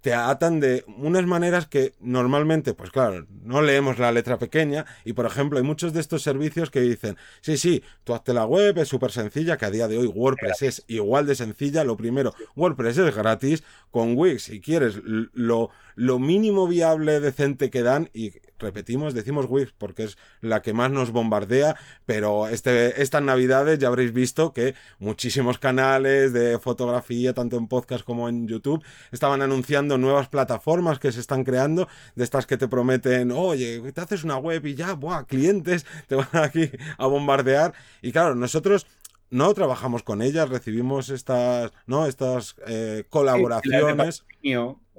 te 0.00 0.14
atan 0.14 0.60
de 0.60 0.84
unas 0.98 1.26
maneras 1.26 1.66
que 1.66 1.92
normalmente, 2.00 2.74
pues 2.74 2.90
claro, 2.90 3.26
no 3.42 3.62
leemos 3.62 3.98
la 3.98 4.12
letra 4.12 4.38
pequeña 4.38 4.86
y 5.04 5.12
por 5.12 5.26
ejemplo 5.26 5.58
hay 5.58 5.64
muchos 5.64 5.92
de 5.92 6.00
estos 6.00 6.22
servicios 6.22 6.70
que 6.70 6.80
dicen, 6.80 7.16
sí, 7.40 7.56
sí, 7.56 7.82
tú 8.04 8.14
hazte 8.14 8.32
la 8.32 8.46
web, 8.46 8.78
es 8.78 8.88
súper 8.88 9.12
sencilla, 9.12 9.56
que 9.56 9.66
a 9.66 9.70
día 9.70 9.88
de 9.88 9.98
hoy 9.98 10.06
WordPress 10.06 10.62
es 10.62 10.84
igual 10.88 11.26
de 11.26 11.34
sencilla, 11.34 11.84
lo 11.84 11.96
primero, 11.96 12.34
WordPress 12.56 12.98
es 12.98 13.14
gratis, 13.14 13.62
con 13.90 14.16
Wix 14.16 14.44
si 14.44 14.60
quieres 14.60 15.00
lo, 15.04 15.70
lo 15.94 16.18
mínimo 16.18 16.66
viable 16.66 17.20
decente 17.20 17.70
que 17.70 17.82
dan 17.82 18.08
y 18.14 18.32
repetimos, 18.60 19.14
decimos 19.14 19.46
Wix 19.48 19.72
porque 19.76 20.04
es 20.04 20.18
la 20.40 20.62
que 20.62 20.72
más 20.72 20.90
nos 20.90 21.10
bombardea, 21.10 21.76
pero 22.06 22.48
este, 22.48 23.02
estas 23.02 23.22
navidades 23.22 23.78
ya 23.78 23.88
habréis 23.88 24.12
visto 24.12 24.52
que 24.52 24.74
muchísimos 24.98 25.58
canales 25.58 26.32
de 26.32 26.58
fotografía, 26.58 27.34
tanto 27.34 27.56
en 27.56 27.66
podcast 27.66 28.04
como 28.04 28.28
en 28.28 28.46
YouTube, 28.46 28.84
estaban 29.12 29.42
anunciando 29.42 29.98
nuevas 29.98 30.28
plataformas 30.28 30.98
que 30.98 31.12
se 31.12 31.20
están 31.20 31.44
creando, 31.44 31.88
de 32.14 32.24
estas 32.24 32.46
que 32.46 32.56
te 32.56 32.68
prometen, 32.68 33.32
oye, 33.32 33.92
te 33.92 34.00
haces 34.00 34.24
una 34.24 34.36
web 34.36 34.64
y 34.66 34.74
ya, 34.74 34.94
buah, 34.94 35.24
clientes 35.24 35.86
te 36.06 36.14
van 36.14 36.28
aquí 36.32 36.70
a 36.98 37.06
bombardear. 37.06 37.72
Y 38.02 38.12
claro, 38.12 38.34
nosotros 38.34 38.86
no 39.30 39.54
trabajamos 39.54 40.02
con 40.02 40.22
ellas, 40.22 40.48
recibimos 40.48 41.08
estas, 41.08 41.72
¿no? 41.86 42.06
estas 42.06 42.56
eh, 42.66 43.04
colaboraciones. 43.08 44.24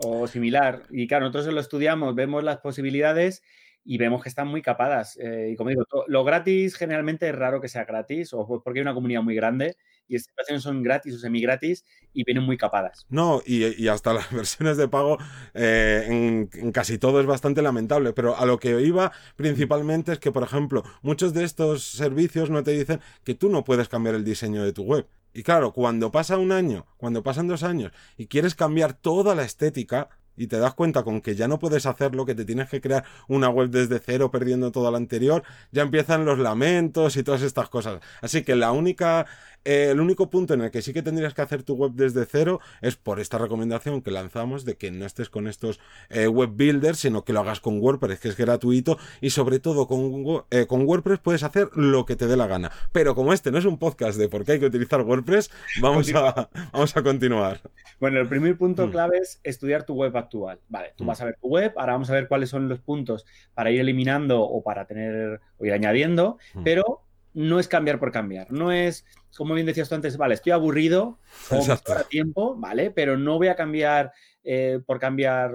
O 0.04 0.28
similar. 0.28 0.84
Y 0.90 1.08
claro, 1.08 1.26
nosotros 1.26 1.54
lo 1.54 1.62
estudiamos, 1.62 2.16
vemos 2.16 2.44
las 2.44 2.58
posibilidades 2.58 3.44
y 3.84 3.98
vemos 3.98 4.22
que 4.22 4.30
están 4.30 4.48
muy 4.48 4.62
capadas. 4.62 5.18
Eh, 5.18 5.52
y 5.54 5.56
como 5.56 5.70
digo, 5.70 5.84
lo 6.08 6.24
gratis 6.24 6.76
generalmente 6.76 7.30
es 7.30 7.36
raro 7.36 7.62
que 7.62 7.68
sea 7.68 7.86
gratis, 7.86 8.34
o 8.34 8.46
porque 8.64 8.80
hay 8.80 8.84
una 8.84 8.94
comunidad 8.94 9.24
muy 9.24 9.36
grande 9.36 9.76
y 10.08 10.16
estas 10.16 10.36
versiones 10.36 10.64
son 10.64 10.84
gratis 10.84 11.16
o 11.16 11.20
semi 11.20 11.42
gratis 11.42 11.86
y 12.14 12.24
vienen 12.24 12.44
muy 12.44 12.58
capadas. 12.58 13.06
No, 13.10 13.42
y, 13.46 13.88
hasta 13.88 14.14
las 14.14 14.32
versiones 14.34 14.78
de 14.78 14.88
pago 14.88 15.18
eh, 15.54 16.48
en, 16.54 16.72
casi 16.72 16.98
todo 16.98 17.22
es 17.22 17.26
bastante 17.26 17.62
lamentable, 17.62 18.14
pero 18.14 18.38
a 18.38 18.46
lo 18.46 18.60
que 18.60 18.82
iba 18.82 19.12
principalmente 19.36 20.14
es 20.14 20.20
que, 20.20 20.32
por 20.32 20.44
ejemplo, 20.44 20.84
muchos 21.02 21.34
de 21.34 21.46
estos 21.46 21.84
servicios 21.84 22.50
no 22.50 22.64
te 22.64 22.72
dicen 22.72 23.00
que 23.24 23.36
tú 23.36 23.50
no 23.50 23.64
puedes 23.64 23.88
cambiar 23.88 24.16
el 24.16 24.26
diseño 24.26 24.64
de 24.64 24.74
tu 24.74 24.84
web. 24.84 25.08
Y 25.34 25.44
claro, 25.44 25.72
cuando 25.72 26.12
pasa 26.12 26.38
un 26.38 26.52
año, 26.52 26.86
cuando 26.98 27.24
pasan 27.24 27.48
dos 27.48 27.64
años 27.64 27.92
y 28.18 28.28
quieres 28.28 28.56
cambiar 28.56 28.94
toda 28.94 29.36
la 29.36 29.44
estética, 29.44 30.10
y 30.38 30.48
te 30.48 30.58
das 30.58 30.74
cuenta 30.74 31.04
con 31.04 31.22
que 31.22 31.36
ya 31.36 31.48
no 31.48 31.60
puedes 31.60 31.86
hacerlo, 31.86 32.26
que 32.26 32.36
te 32.36 32.46
tienes 32.46 32.70
que 32.70 32.82
crear 32.82 33.04
una 33.28 33.50
web 33.50 33.70
desde 33.70 34.00
cero 34.00 34.32
perdiendo 34.32 34.72
todo 34.72 34.90
lo 34.90 34.98
anterior, 34.98 35.44
ya 35.72 35.84
empiezan 35.84 36.26
los 36.26 36.40
lamentos 36.40 37.18
y 37.18 37.24
todas 37.24 37.42
estas 37.42 37.70
cosas. 37.70 38.02
Así 38.22 38.44
que 38.44 38.56
la 38.56 38.72
única 38.72 39.26
el 39.64 40.00
único 40.00 40.30
punto 40.30 40.54
en 40.54 40.62
el 40.62 40.72
que 40.72 40.82
sí 40.82 40.94
que 40.94 41.04
tendrías 41.04 41.34
que 41.34 41.42
hacer 41.42 41.64
tu 41.64 41.76
web 41.76 41.92
desde 41.94 42.26
cero 42.26 42.60
es 42.82 42.96
por 42.96 43.20
esta 43.20 43.38
recomendación 43.38 44.02
que 44.02 44.12
lanzamos 44.12 44.66
de 44.66 44.76
que 44.76 44.92
no 44.92 45.06
estés 45.06 45.30
con 45.30 45.48
estos 45.48 45.80
eh, 46.10 46.28
web 46.28 46.52
builders, 46.54 47.00
sino 47.00 47.24
que 47.24 47.34
lo 47.34 47.42
hagas 47.42 47.60
con 47.60 47.80
WordPress, 47.80 48.20
que 48.20 48.30
es 48.30 48.38
gratuito, 48.38 48.98
y 49.22 49.32
sobre 49.32 49.60
todo 49.60 49.88
con, 49.88 50.44
eh, 50.52 50.66
con 50.68 50.86
WordPress 50.86 51.20
puedes 51.20 51.44
hacer 51.44 51.70
lo 51.76 52.06
que 52.06 52.16
te 52.16 52.28
dé 52.28 52.38
la 52.38 52.48
gana. 52.48 52.72
Pero 52.92 53.16
como 53.16 53.34
este 53.34 53.52
no 53.52 53.58
es 53.58 53.66
un 53.66 53.78
podcast 53.78 54.18
de 54.18 54.30
por 54.30 54.46
qué 54.46 54.54
hay 54.54 54.60
que 54.60 54.66
utilizar 54.66 55.02
WordPress, 55.02 55.52
vamos, 55.82 56.14
a, 56.14 56.50
vamos 56.72 56.96
a 56.96 57.04
continuar. 57.04 57.62
Bueno, 58.00 58.20
el 58.20 58.28
primer 58.28 58.58
punto 58.58 58.88
mm. 58.88 58.92
clave 58.92 59.18
es 59.20 59.40
estudiar 59.44 59.84
tu 59.84 59.94
web 59.94 60.16
actual. 60.18 60.60
Vale, 60.70 60.94
tú 60.96 61.04
mm. 61.04 61.08
vas 61.08 61.22
a 61.22 61.26
ver 61.26 61.38
tu 61.40 61.48
web, 61.48 61.74
ahora 61.78 61.94
vamos 61.94 62.10
a 62.10 62.14
ver 62.14 62.28
cuáles 62.28 62.50
son 62.50 62.68
los 62.68 62.80
puntos 62.80 63.26
para 63.54 63.72
ir 63.72 63.80
eliminando 63.80 64.42
o 64.42 64.64
para 64.64 64.86
tener 64.86 65.40
o 65.58 65.66
ir 65.66 65.74
añadiendo, 65.74 66.38
mm. 66.54 66.64
pero 66.64 67.04
no 67.34 67.60
es 67.60 67.68
cambiar 67.68 68.00
por 68.00 68.12
cambiar, 68.12 68.52
no 68.52 68.72
es, 68.72 69.06
como 69.36 69.54
bien 69.54 69.66
decías 69.66 69.90
tú 69.90 69.96
antes, 69.96 70.18
vale, 70.18 70.34
estoy 70.34 70.52
aburrido 70.52 71.20
o 71.50 72.04
tiempo, 72.10 72.56
vale, 72.58 72.92
pero 72.92 73.18
no 73.18 73.38
voy 73.38 73.48
a 73.48 73.56
cambiar 73.56 74.12
eh, 74.44 74.80
por 74.86 75.00
cambiar, 75.00 75.52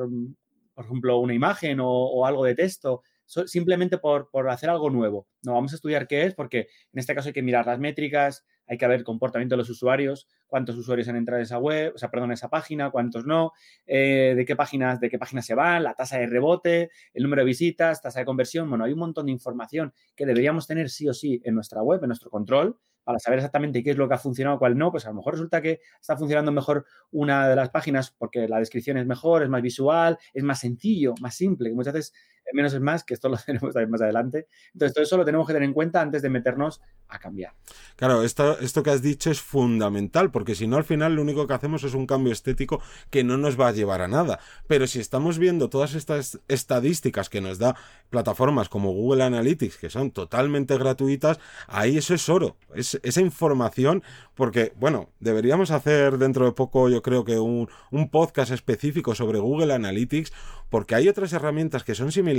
por 0.75 0.85
ejemplo, 0.85 1.18
una 1.18 1.35
imagen 1.35 1.78
o, 1.80 2.26
algo 2.26 2.45
de 2.45 2.54
texto, 2.54 3.02
simplemente 3.25 3.99
por, 3.99 4.30
por, 4.30 4.49
hacer 4.49 4.71
algo 4.71 4.90
nuevo. 4.90 5.26
No, 5.42 5.54
vamos 5.54 5.73
a 5.73 5.76
estudiar 5.76 6.06
qué 6.06 6.25
es, 6.25 6.35
porque 6.35 6.61
en 6.92 6.99
este 6.99 7.14
caso 7.14 7.28
hay 7.28 7.33
que 7.35 7.42
mirar 7.42 7.66
las 7.66 7.78
métricas, 7.78 8.45
hay 8.66 8.78
que 8.78 8.87
ver 8.87 8.99
el 8.99 9.04
comportamiento 9.04 9.54
de 9.54 9.58
los 9.58 9.70
usuarios, 9.70 10.28
cuántos 10.46 10.76
usuarios 10.76 11.08
han 11.08 11.16
entrado 11.16 11.38
en 11.38 11.44
esa 11.44 11.58
web, 11.58 11.92
o 11.94 11.99
sea, 11.99 12.11
perdón, 12.11 12.32
esa 12.32 12.49
página, 12.49 12.90
cuántos 12.90 13.26
no, 13.26 13.52
eh, 13.87 14.35
de 14.37 14.44
qué 14.44 14.56
páginas, 14.56 15.00
de 15.00 15.08
qué 15.08 15.18
páginas 15.18 15.46
se 15.46 15.54
van, 15.54 15.85
la 15.85 15.94
tasa 15.94 16.18
de 16.18 16.26
rebote, 16.26 16.90
el 17.14 17.23
número 17.23 17.42
de 17.42 17.46
visitas, 17.46 18.00
tasa 18.02 18.20
de 18.20 18.26
conversión. 18.26 18.68
Bueno, 18.68 18.85
hay 18.85 18.92
un 18.92 18.99
montón 18.99 19.26
de 19.26 19.32
información 19.32 19.92
que 20.14 20.26
deberíamos 20.26 20.66
tener 20.66 20.90
sí 20.90 21.08
o 21.08 21.14
sí 21.14 21.40
en 21.44 21.54
nuestra 21.54 21.82
web, 21.82 22.00
en 22.02 22.08
nuestro 22.08 22.30
control, 22.30 22.76
para 23.06 23.20
saber 23.20 23.38
exactamente 23.38 23.85
qué 23.85 23.92
es 23.92 23.96
lo 23.96 24.08
que 24.08 24.14
ha 24.14 24.18
funcionado, 24.18 24.58
cuál 24.58 24.76
no, 24.76 24.90
pues 24.90 25.06
a 25.06 25.11
lo 25.11 25.14
mejor 25.14 25.35
resulta 25.35 25.62
que 25.62 25.78
está 26.00 26.16
funcionando 26.16 26.50
mejor 26.50 26.85
una 27.12 27.49
de 27.49 27.54
las 27.54 27.70
páginas 27.70 28.11
porque 28.11 28.49
la 28.49 28.58
descripción 28.58 28.99
es 28.99 29.06
mejor, 29.06 29.44
es 29.44 29.49
más 29.49 29.62
visual, 29.62 30.18
es 30.35 30.42
más 30.42 30.58
sencillo, 30.58 31.14
más 31.20 31.37
simple, 31.37 31.68
que 31.68 31.76
muchas 31.76 31.94
veces 31.94 32.14
menos 32.55 32.73
es 32.73 32.81
más, 32.81 33.05
que 33.05 33.15
esto 33.15 33.29
lo 33.29 33.37
tenemos 33.47 33.75
también 33.75 33.91
más 33.91 34.03
adelante. 34.03 34.47
Entonces, 34.73 34.95
todo 34.95 35.05
eso 35.05 35.17
lo 35.17 35.25
tenemos 35.25 35.47
que 35.47 35.53
tener 35.53 35.69
en 35.69 35.75
cuenta 35.75 36.00
antes 36.00 36.23
de 36.23 36.31
meternos 36.31 36.81
a 37.09 37.19
cambiar. 37.19 37.55
Claro, 37.97 38.23
esto, 38.23 38.59
esto 38.61 38.83
que 38.83 38.91
has 38.91 39.03
dicho 39.03 39.31
es 39.31 39.41
fundamental, 39.41 40.31
porque 40.31 40.55
si 40.55 40.67
no, 40.67 40.76
al 40.76 40.85
final 40.85 41.15
lo 41.15 41.23
único 41.23 41.47
que 41.47 41.55
hacemos 41.55 41.85
es 41.85 41.95
un 41.95 42.07
cambio 42.07 42.33
estético 42.33 42.81
que 43.11 43.25
no 43.25 43.37
nos 43.37 43.59
va 43.59 43.69
a 43.69 43.73
llevar 43.73 44.03
a 44.03 44.09
nada. 44.09 44.38
Pero 44.67 44.87
si 44.87 45.00
estamos 45.00 45.38
viendo 45.38 45.69
todas 45.69 45.95
estas 45.95 46.41
estadísticas 46.49 47.29
que 47.29 47.41
nos 47.41 47.59
da 47.59 47.76
plataformas 48.11 48.69
como 48.69 48.93
Google 48.93 49.25
Analytics, 49.25 49.76
que 49.76 49.91
son 49.91 50.11
totalmente 50.11 50.76
gratuitas, 50.79 51.38
ahí 51.67 51.97
eso 51.97 52.15
es 52.15 52.29
oro. 52.29 52.57
Es, 52.75 53.00
esa 53.03 53.21
información, 53.21 54.03
porque, 54.35 54.73
bueno, 54.76 55.11
deberíamos 55.21 55.71
hacer 55.71 56.19
dentro 56.19 56.45
de 56.45 56.53
poco, 56.53 56.88
yo 56.88 57.03
creo 57.03 57.25
que 57.25 57.38
un, 57.38 57.69
un 57.91 58.11
podcast 58.11 58.53
específico 58.53 59.15
sobre 59.15 59.38
Google 59.38 59.75
Analytics, 59.75 60.33
porque 60.69 60.95
hay 60.95 61.09
otras 61.09 61.33
herramientas 61.33 61.85
que 61.85 61.95
son 61.95 62.12
similares 62.12 62.36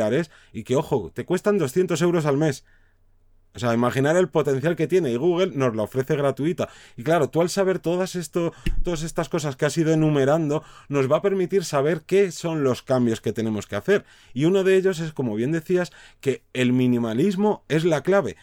y 0.54 0.64
que, 0.64 0.76
ojo, 0.76 1.12
te 1.14 1.26
cuestan 1.26 1.58
200 1.58 2.02
euros 2.02 2.26
al 2.26 2.38
mes. 2.38 2.64
O 3.58 3.60
sea, 3.60 3.74
imaginar 3.74 4.16
el 4.18 4.30
potencial 4.30 4.76
que 4.76 4.86
tiene 4.86 5.12
y 5.12 5.16
Google 5.16 5.52
nos 5.56 5.76
la 5.76 5.82
ofrece 5.82 6.16
gratuita. 6.16 6.70
Y 6.96 7.02
claro, 7.02 7.32
tú 7.32 7.42
al 7.42 7.50
saber 7.50 7.80
todas, 7.80 8.16
esto, 8.16 8.54
todas 8.84 9.02
estas 9.02 9.30
cosas 9.30 9.56
que 9.56 9.66
has 9.66 9.76
ido 9.80 9.92
enumerando, 9.92 10.64
nos 10.90 11.12
va 11.12 11.18
a 11.18 11.22
permitir 11.24 11.66
saber 11.66 12.02
qué 12.02 12.32
son 12.32 12.64
los 12.64 12.84
cambios 12.84 13.20
que 13.20 13.34
tenemos 13.34 13.66
que 13.66 13.76
hacer. 13.76 14.06
Y 14.36 14.46
uno 14.46 14.64
de 14.64 14.76
ellos 14.76 15.00
es, 15.00 15.12
como 15.12 15.34
bien 15.34 15.52
decías, 15.52 15.92
que 16.22 16.44
el 16.54 16.72
minimalismo 16.72 17.66
es 17.68 17.84
la 17.84 18.04
clave. 18.04 18.36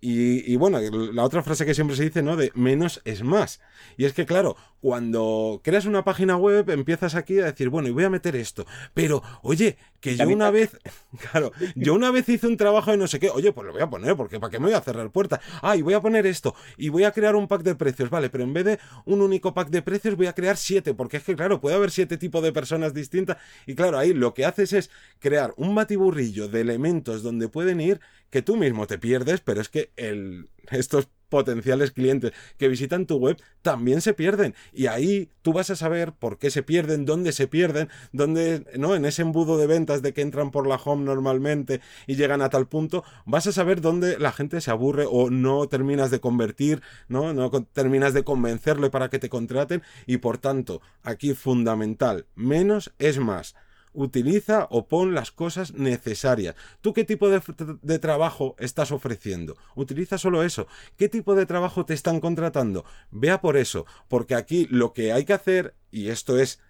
Y, 0.00 0.54
bueno, 0.56 0.78
la 0.80 1.24
otra 1.24 1.42
frase 1.42 1.66
que 1.66 1.74
siempre 1.74 1.96
se 1.96 2.04
dice, 2.04 2.22
¿no? 2.22 2.36
De 2.36 2.52
menos 2.54 3.00
es 3.04 3.24
más. 3.24 3.60
Y 3.96 4.04
es 4.04 4.12
que, 4.12 4.26
claro, 4.26 4.56
cuando 4.80 5.60
creas 5.64 5.86
una 5.86 6.04
página 6.04 6.36
web, 6.36 6.70
empiezas 6.70 7.16
aquí 7.16 7.40
a 7.40 7.46
decir, 7.46 7.68
bueno, 7.68 7.88
y 7.88 7.90
voy 7.90 8.04
a 8.04 8.10
meter 8.10 8.36
esto. 8.36 8.64
Pero, 8.94 9.24
oye, 9.42 9.76
que 10.00 10.16
yo 10.16 10.28
una 10.28 10.50
vez, 10.50 10.76
claro, 11.30 11.52
yo 11.74 11.94
una 11.94 12.10
vez 12.10 12.28
hice 12.28 12.46
un 12.46 12.56
trabajo 12.56 12.90
de 12.90 12.96
no 12.96 13.06
sé 13.06 13.18
qué, 13.18 13.30
oye, 13.30 13.52
pues 13.52 13.66
lo 13.66 13.72
voy 13.72 13.82
a 13.82 13.90
poner, 13.90 14.16
porque 14.16 14.38
¿para 14.38 14.50
qué 14.50 14.58
me 14.58 14.66
voy 14.66 14.74
a 14.74 14.80
cerrar 14.80 15.10
puertas? 15.10 15.40
Ah, 15.62 15.76
y 15.76 15.82
voy 15.82 15.94
a 15.94 16.00
poner 16.00 16.26
esto, 16.26 16.54
y 16.76 16.88
voy 16.88 17.04
a 17.04 17.12
crear 17.12 17.36
un 17.36 17.48
pack 17.48 17.62
de 17.62 17.74
precios, 17.74 18.10
vale, 18.10 18.30
pero 18.30 18.44
en 18.44 18.52
vez 18.52 18.64
de 18.64 18.78
un 19.04 19.20
único 19.20 19.54
pack 19.54 19.70
de 19.70 19.82
precios, 19.82 20.16
voy 20.16 20.26
a 20.26 20.34
crear 20.34 20.56
siete, 20.56 20.94
porque 20.94 21.18
es 21.18 21.24
que, 21.24 21.36
claro, 21.36 21.60
puede 21.60 21.76
haber 21.76 21.90
siete 21.90 22.16
tipos 22.16 22.42
de 22.42 22.52
personas 22.52 22.94
distintas. 22.94 23.38
Y 23.66 23.74
claro, 23.74 23.98
ahí 23.98 24.12
lo 24.14 24.34
que 24.34 24.44
haces 24.44 24.72
es 24.72 24.90
crear 25.18 25.54
un 25.56 25.74
batiburrillo 25.74 26.48
de 26.48 26.60
elementos 26.60 27.22
donde 27.22 27.48
pueden 27.48 27.80
ir 27.80 28.00
que 28.30 28.42
tú 28.42 28.56
mismo 28.56 28.86
te 28.86 28.98
pierdes, 28.98 29.40
pero 29.40 29.60
es 29.60 29.68
que 29.68 29.90
el, 29.96 30.48
estos 30.70 31.08
potenciales 31.28 31.90
clientes 31.90 32.32
que 32.56 32.68
visitan 32.68 33.06
tu 33.06 33.16
web 33.16 33.36
también 33.62 34.00
se 34.00 34.14
pierden 34.14 34.54
y 34.72 34.86
ahí 34.86 35.30
tú 35.42 35.52
vas 35.52 35.70
a 35.70 35.76
saber 35.76 36.12
por 36.12 36.38
qué 36.38 36.50
se 36.50 36.62
pierden, 36.62 37.04
dónde 37.04 37.32
se 37.32 37.46
pierden, 37.46 37.88
dónde, 38.12 38.64
¿no? 38.76 38.94
En 38.94 39.04
ese 39.04 39.22
embudo 39.22 39.58
de 39.58 39.66
ventas 39.66 40.02
de 40.02 40.12
que 40.12 40.22
entran 40.22 40.50
por 40.50 40.66
la 40.66 40.76
home 40.76 41.04
normalmente 41.04 41.80
y 42.06 42.16
llegan 42.16 42.42
a 42.42 42.50
tal 42.50 42.66
punto, 42.66 43.04
vas 43.24 43.46
a 43.46 43.52
saber 43.52 43.80
dónde 43.80 44.18
la 44.18 44.32
gente 44.32 44.60
se 44.60 44.70
aburre 44.70 45.06
o 45.08 45.30
no 45.30 45.68
terminas 45.68 46.10
de 46.10 46.20
convertir, 46.20 46.82
¿no? 47.08 47.32
No 47.32 47.50
terminas 47.50 48.14
de 48.14 48.24
convencerle 48.24 48.90
para 48.90 49.08
que 49.08 49.18
te 49.18 49.28
contraten 49.28 49.82
y 50.06 50.18
por 50.18 50.38
tanto, 50.38 50.80
aquí 51.02 51.34
fundamental, 51.34 52.26
menos 52.34 52.92
es 52.98 53.18
más 53.18 53.54
utiliza 53.92 54.66
o 54.70 54.88
pon 54.88 55.14
las 55.14 55.30
cosas 55.30 55.74
necesarias. 55.74 56.54
¿Tú 56.80 56.92
qué 56.92 57.04
tipo 57.04 57.28
de, 57.28 57.98
trabajo 57.98 58.56
estás 58.58 58.92
ofreciendo? 58.92 59.56
Utiliza 59.74 60.18
solo 60.18 60.42
eso. 60.42 60.66
¿Qué 60.96 61.08
tipo 61.08 61.34
de 61.34 61.46
trabajo 61.46 61.84
te 61.84 61.94
están 61.94 62.20
contratando? 62.20 62.84
Vea 63.10 63.40
por 63.40 63.56
eso, 63.56 63.86
porque 64.08 64.34
aquí 64.34 64.66
lo 64.70 64.92
que 64.92 65.12
hay 65.12 65.24
que 65.24 65.32
hacer, 65.32 65.74
y 65.90 66.08
esto 66.08 66.38
es 66.38 66.60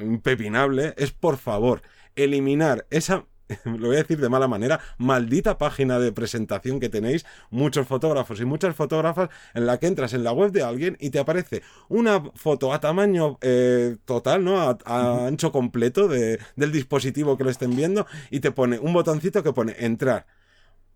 impepinable, 0.00 0.94
es 0.96 1.12
por 1.12 1.38
favor 1.38 1.82
eliminar 2.14 2.86
esa 2.90 3.26
lo 3.64 3.88
voy 3.88 3.96
a 3.96 4.00
decir 4.00 4.18
de 4.20 4.28
mala 4.28 4.48
manera, 4.48 4.80
maldita 4.98 5.58
página 5.58 5.98
de 5.98 6.12
presentación 6.12 6.80
que 6.80 6.88
tenéis 6.88 7.24
muchos 7.50 7.86
fotógrafos 7.86 8.40
y 8.40 8.44
muchas 8.44 8.74
fotógrafas 8.74 9.30
en 9.54 9.66
la 9.66 9.78
que 9.78 9.86
entras 9.86 10.12
en 10.14 10.24
la 10.24 10.32
web 10.32 10.52
de 10.52 10.62
alguien 10.62 10.96
y 11.00 11.10
te 11.10 11.18
aparece 11.18 11.62
una 11.88 12.22
foto 12.34 12.72
a 12.72 12.80
tamaño 12.80 13.38
eh, 13.40 13.96
total, 14.04 14.44
¿no? 14.44 14.60
A, 14.60 15.26
ancho 15.26 15.52
completo 15.52 16.08
de, 16.08 16.38
del 16.56 16.72
dispositivo 16.72 17.36
que 17.36 17.44
lo 17.44 17.50
estén 17.50 17.76
viendo 17.76 18.06
y 18.30 18.40
te 18.40 18.50
pone 18.50 18.78
un 18.78 18.92
botoncito 18.92 19.42
que 19.42 19.52
pone 19.52 19.74
entrar. 19.78 20.26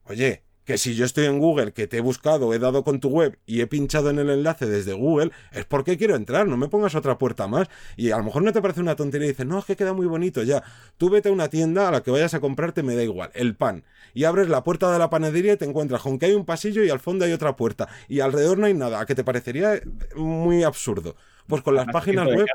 Oye, 0.04 0.44
que 0.70 0.78
si 0.78 0.94
yo 0.94 1.04
estoy 1.04 1.24
en 1.24 1.40
Google, 1.40 1.72
que 1.72 1.88
te 1.88 1.96
he 1.96 2.00
buscado, 2.00 2.54
he 2.54 2.60
dado 2.60 2.84
con 2.84 3.00
tu 3.00 3.08
web 3.08 3.36
y 3.44 3.60
he 3.60 3.66
pinchado 3.66 4.08
en 4.10 4.20
el 4.20 4.30
enlace 4.30 4.66
desde 4.66 4.92
Google, 4.92 5.32
es 5.50 5.64
porque 5.64 5.98
quiero 5.98 6.14
entrar, 6.14 6.46
no 6.46 6.56
me 6.56 6.68
pongas 6.68 6.94
otra 6.94 7.18
puerta 7.18 7.48
más. 7.48 7.66
Y 7.96 8.12
a 8.12 8.18
lo 8.18 8.22
mejor 8.22 8.44
no 8.44 8.52
te 8.52 8.62
parece 8.62 8.80
una 8.80 8.94
tontería 8.94 9.26
y 9.26 9.30
dices, 9.30 9.46
no, 9.46 9.58
es 9.58 9.64
que 9.64 9.74
queda 9.74 9.94
muy 9.94 10.06
bonito 10.06 10.44
ya. 10.44 10.62
Tú 10.96 11.10
vete 11.10 11.28
a 11.28 11.32
una 11.32 11.48
tienda 11.48 11.88
a 11.88 11.90
la 11.90 12.04
que 12.04 12.12
vayas 12.12 12.34
a 12.34 12.40
comprarte, 12.40 12.84
me 12.84 12.94
da 12.94 13.02
igual, 13.02 13.32
el 13.34 13.56
pan. 13.56 13.82
Y 14.14 14.22
abres 14.22 14.48
la 14.48 14.62
puerta 14.62 14.92
de 14.92 15.00
la 15.00 15.10
panadería 15.10 15.54
y 15.54 15.56
te 15.56 15.64
encuentras 15.64 16.02
con 16.02 16.20
que 16.20 16.26
hay 16.26 16.34
un 16.34 16.44
pasillo 16.44 16.84
y 16.84 16.90
al 16.90 17.00
fondo 17.00 17.24
hay 17.24 17.32
otra 17.32 17.56
puerta. 17.56 17.88
Y 18.06 18.20
alrededor 18.20 18.58
no 18.58 18.66
hay 18.66 18.74
nada, 18.74 19.00
a 19.00 19.06
que 19.06 19.16
te 19.16 19.24
parecería 19.24 19.80
muy 20.14 20.62
absurdo. 20.62 21.16
Pues 21.48 21.62
con 21.62 21.74
las 21.74 21.86
páginas 21.86 22.28
web... 22.28 22.46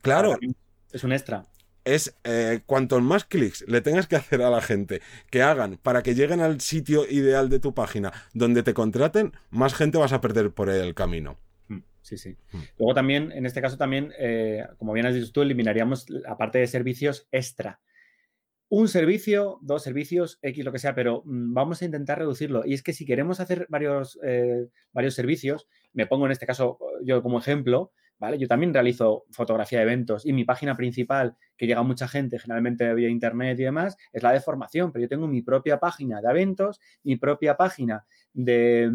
Claro. 0.00 0.38
Es 0.92 1.04
un 1.04 1.12
extra 1.12 1.44
es 1.84 2.16
eh, 2.24 2.60
cuantos 2.66 3.02
más 3.02 3.24
clics 3.24 3.64
le 3.66 3.80
tengas 3.80 4.06
que 4.06 4.16
hacer 4.16 4.42
a 4.42 4.50
la 4.50 4.60
gente 4.60 5.00
que 5.30 5.42
hagan 5.42 5.78
para 5.82 6.02
que 6.02 6.14
lleguen 6.14 6.40
al 6.40 6.60
sitio 6.60 7.08
ideal 7.08 7.48
de 7.48 7.58
tu 7.58 7.74
página 7.74 8.12
donde 8.34 8.62
te 8.62 8.74
contraten, 8.74 9.32
más 9.50 9.74
gente 9.74 9.98
vas 9.98 10.12
a 10.12 10.20
perder 10.20 10.50
por 10.52 10.68
el 10.68 10.94
camino. 10.94 11.38
Mm, 11.68 11.78
sí, 12.02 12.18
sí. 12.18 12.36
Mm. 12.52 12.58
Luego 12.78 12.94
también, 12.94 13.32
en 13.32 13.46
este 13.46 13.60
caso 13.60 13.76
también, 13.76 14.12
eh, 14.18 14.66
como 14.78 14.92
bien 14.92 15.06
has 15.06 15.14
dicho 15.14 15.32
tú, 15.32 15.42
eliminaríamos 15.42 16.08
la 16.10 16.36
parte 16.36 16.58
de 16.58 16.66
servicios 16.66 17.28
extra. 17.32 17.80
Un 18.68 18.86
servicio, 18.86 19.58
dos 19.62 19.82
servicios, 19.82 20.38
X, 20.42 20.64
lo 20.64 20.70
que 20.70 20.78
sea, 20.78 20.94
pero 20.94 21.22
mm, 21.24 21.54
vamos 21.54 21.82
a 21.82 21.84
intentar 21.84 22.18
reducirlo. 22.18 22.62
Y 22.64 22.74
es 22.74 22.82
que 22.82 22.92
si 22.92 23.04
queremos 23.04 23.40
hacer 23.40 23.66
varios, 23.68 24.18
eh, 24.22 24.68
varios 24.92 25.14
servicios, 25.14 25.66
me 25.92 26.06
pongo 26.06 26.26
en 26.26 26.32
este 26.32 26.46
caso 26.46 26.78
yo 27.02 27.22
como 27.22 27.38
ejemplo, 27.38 27.92
¿vale? 28.20 28.38
Yo 28.38 28.46
también 28.46 28.72
realizo 28.72 29.24
fotografía 29.30 29.78
de 29.78 29.84
eventos 29.84 30.26
y 30.26 30.32
mi 30.32 30.44
página 30.44 30.76
principal, 30.76 31.36
que 31.56 31.66
llega 31.66 31.80
a 31.80 31.82
mucha 31.82 32.06
gente, 32.06 32.38
generalmente 32.38 32.92
vía 32.94 33.08
internet 33.08 33.58
y 33.58 33.64
demás, 33.64 33.96
es 34.12 34.22
la 34.22 34.32
de 34.32 34.40
formación, 34.40 34.92
pero 34.92 35.02
yo 35.02 35.08
tengo 35.08 35.26
mi 35.26 35.42
propia 35.42 35.80
página 35.80 36.20
de 36.20 36.28
eventos, 36.28 36.80
mi 37.02 37.16
propia 37.16 37.56
página 37.56 38.04
de, 38.32 38.90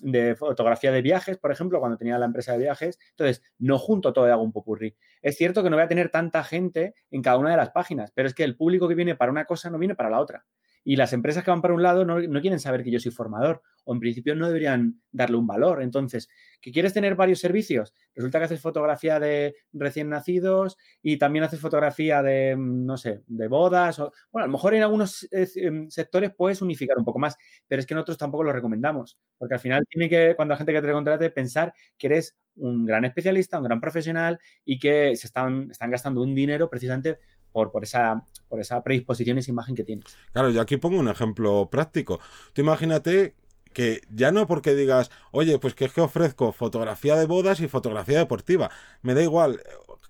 de, 0.00 0.36
fotografía 0.36 0.92
de 0.92 1.02
viajes, 1.02 1.36
por 1.38 1.50
ejemplo, 1.50 1.80
cuando 1.80 1.98
tenía 1.98 2.18
la 2.18 2.26
empresa 2.26 2.52
de 2.52 2.58
viajes. 2.58 2.98
Entonces, 3.10 3.42
no 3.58 3.78
junto 3.78 4.12
todo 4.12 4.28
y 4.28 4.30
hago 4.30 4.42
un 4.42 4.52
popurrí. 4.52 4.96
Es 5.20 5.36
cierto 5.36 5.62
que 5.62 5.70
no 5.70 5.76
voy 5.76 5.84
a 5.84 5.88
tener 5.88 6.10
tanta 6.10 6.44
gente 6.44 6.94
en 7.10 7.20
cada 7.20 7.38
una 7.38 7.50
de 7.50 7.56
las 7.56 7.70
páginas, 7.70 8.12
pero 8.14 8.28
es 8.28 8.34
que 8.34 8.44
el 8.44 8.56
público 8.56 8.88
que 8.88 8.94
viene 8.94 9.16
para 9.16 9.32
una 9.32 9.44
cosa 9.44 9.68
no 9.70 9.78
viene 9.78 9.96
para 9.96 10.08
la 10.08 10.20
otra. 10.20 10.46
Y 10.88 10.96
las 10.96 11.12
empresas 11.12 11.44
que 11.44 11.50
van 11.50 11.60
para 11.60 11.74
un 11.74 11.82
lado 11.82 12.06
no, 12.06 12.40
quieren 12.40 12.58
saber 12.58 12.82
que 12.82 12.90
yo 12.90 12.98
soy 12.98 13.12
formador 13.12 13.60
o 13.84 13.92
en 13.92 14.00
principio 14.00 14.34
no 14.34 14.46
deberían 14.46 15.02
darle 15.12 15.36
un 15.36 15.46
valor. 15.46 15.82
Entonces, 15.82 16.30
¿que 16.62 16.72
quieres 16.72 16.94
tener 16.94 17.14
varios 17.14 17.40
servicios? 17.40 17.92
Resulta 18.14 18.38
que 18.38 18.46
haces 18.46 18.62
fotografía 18.62 19.20
de 19.20 19.54
recién 19.74 20.08
nacidos 20.08 20.78
y 21.02 21.18
también 21.18 21.44
haces 21.44 21.60
fotografía 21.60 22.22
de, 22.22 22.56
mm, 22.56 22.86
no 22.86 22.96
sé, 22.96 23.20
de 23.26 23.48
bodas. 23.48 23.98
O, 23.98 24.12
bueno, 24.32 24.44
a 24.44 24.46
lo 24.46 24.52
mejor 24.52 24.72
en 24.72 24.82
algunos 24.82 25.24
eh, 25.30 25.46
em, 25.56 25.90
sectores 25.90 26.32
puedes 26.34 26.62
unificar 26.62 26.96
un 26.96 27.04
poco 27.04 27.18
más, 27.18 27.36
pero 27.66 27.80
es 27.80 27.84
que 27.84 27.92
en 27.92 27.98
otros 27.98 28.16
tampoco 28.16 28.44
lo 28.44 28.52
recomendamos. 28.54 29.18
Porque 29.36 29.56
al 29.56 29.60
final 29.60 29.84
tiene 29.90 30.08
que, 30.08 30.36
cuando 30.36 30.54
la 30.54 30.56
gente 30.56 30.72
que 30.72 30.80
te 30.80 30.90
contrate, 30.90 31.28
pensar 31.28 31.74
que 31.98 32.06
eres 32.06 32.34
un 32.56 32.86
gran 32.86 33.04
especialista, 33.04 33.58
un 33.58 33.64
gran 33.64 33.78
profesional 33.78 34.38
y 34.64 34.78
que 34.78 35.14
se 35.16 35.26
están, 35.26 35.70
están 35.70 35.90
gastando 35.90 36.22
un 36.22 36.34
dinero 36.34 36.70
precisamente 36.70 37.18
por, 37.52 37.70
por, 37.70 37.84
esa, 37.84 38.24
por 38.48 38.60
esa 38.60 38.82
predisposición, 38.82 39.38
esa 39.38 39.50
imagen 39.50 39.74
que 39.74 39.84
tienes. 39.84 40.04
Claro, 40.32 40.50
yo 40.50 40.60
aquí 40.60 40.76
pongo 40.76 40.98
un 40.98 41.08
ejemplo 41.08 41.68
práctico. 41.70 42.20
Tú 42.52 42.62
imagínate 42.62 43.34
que 43.72 44.02
ya 44.10 44.32
no 44.32 44.46
porque 44.46 44.74
digas, 44.74 45.10
oye, 45.30 45.58
pues 45.58 45.74
que 45.74 45.84
es 45.84 45.92
que 45.92 46.00
ofrezco 46.00 46.52
fotografía 46.52 47.16
de 47.16 47.26
bodas 47.26 47.60
y 47.60 47.68
fotografía 47.68 48.18
deportiva. 48.18 48.70
Me 49.02 49.14
da 49.14 49.22
igual, 49.22 49.60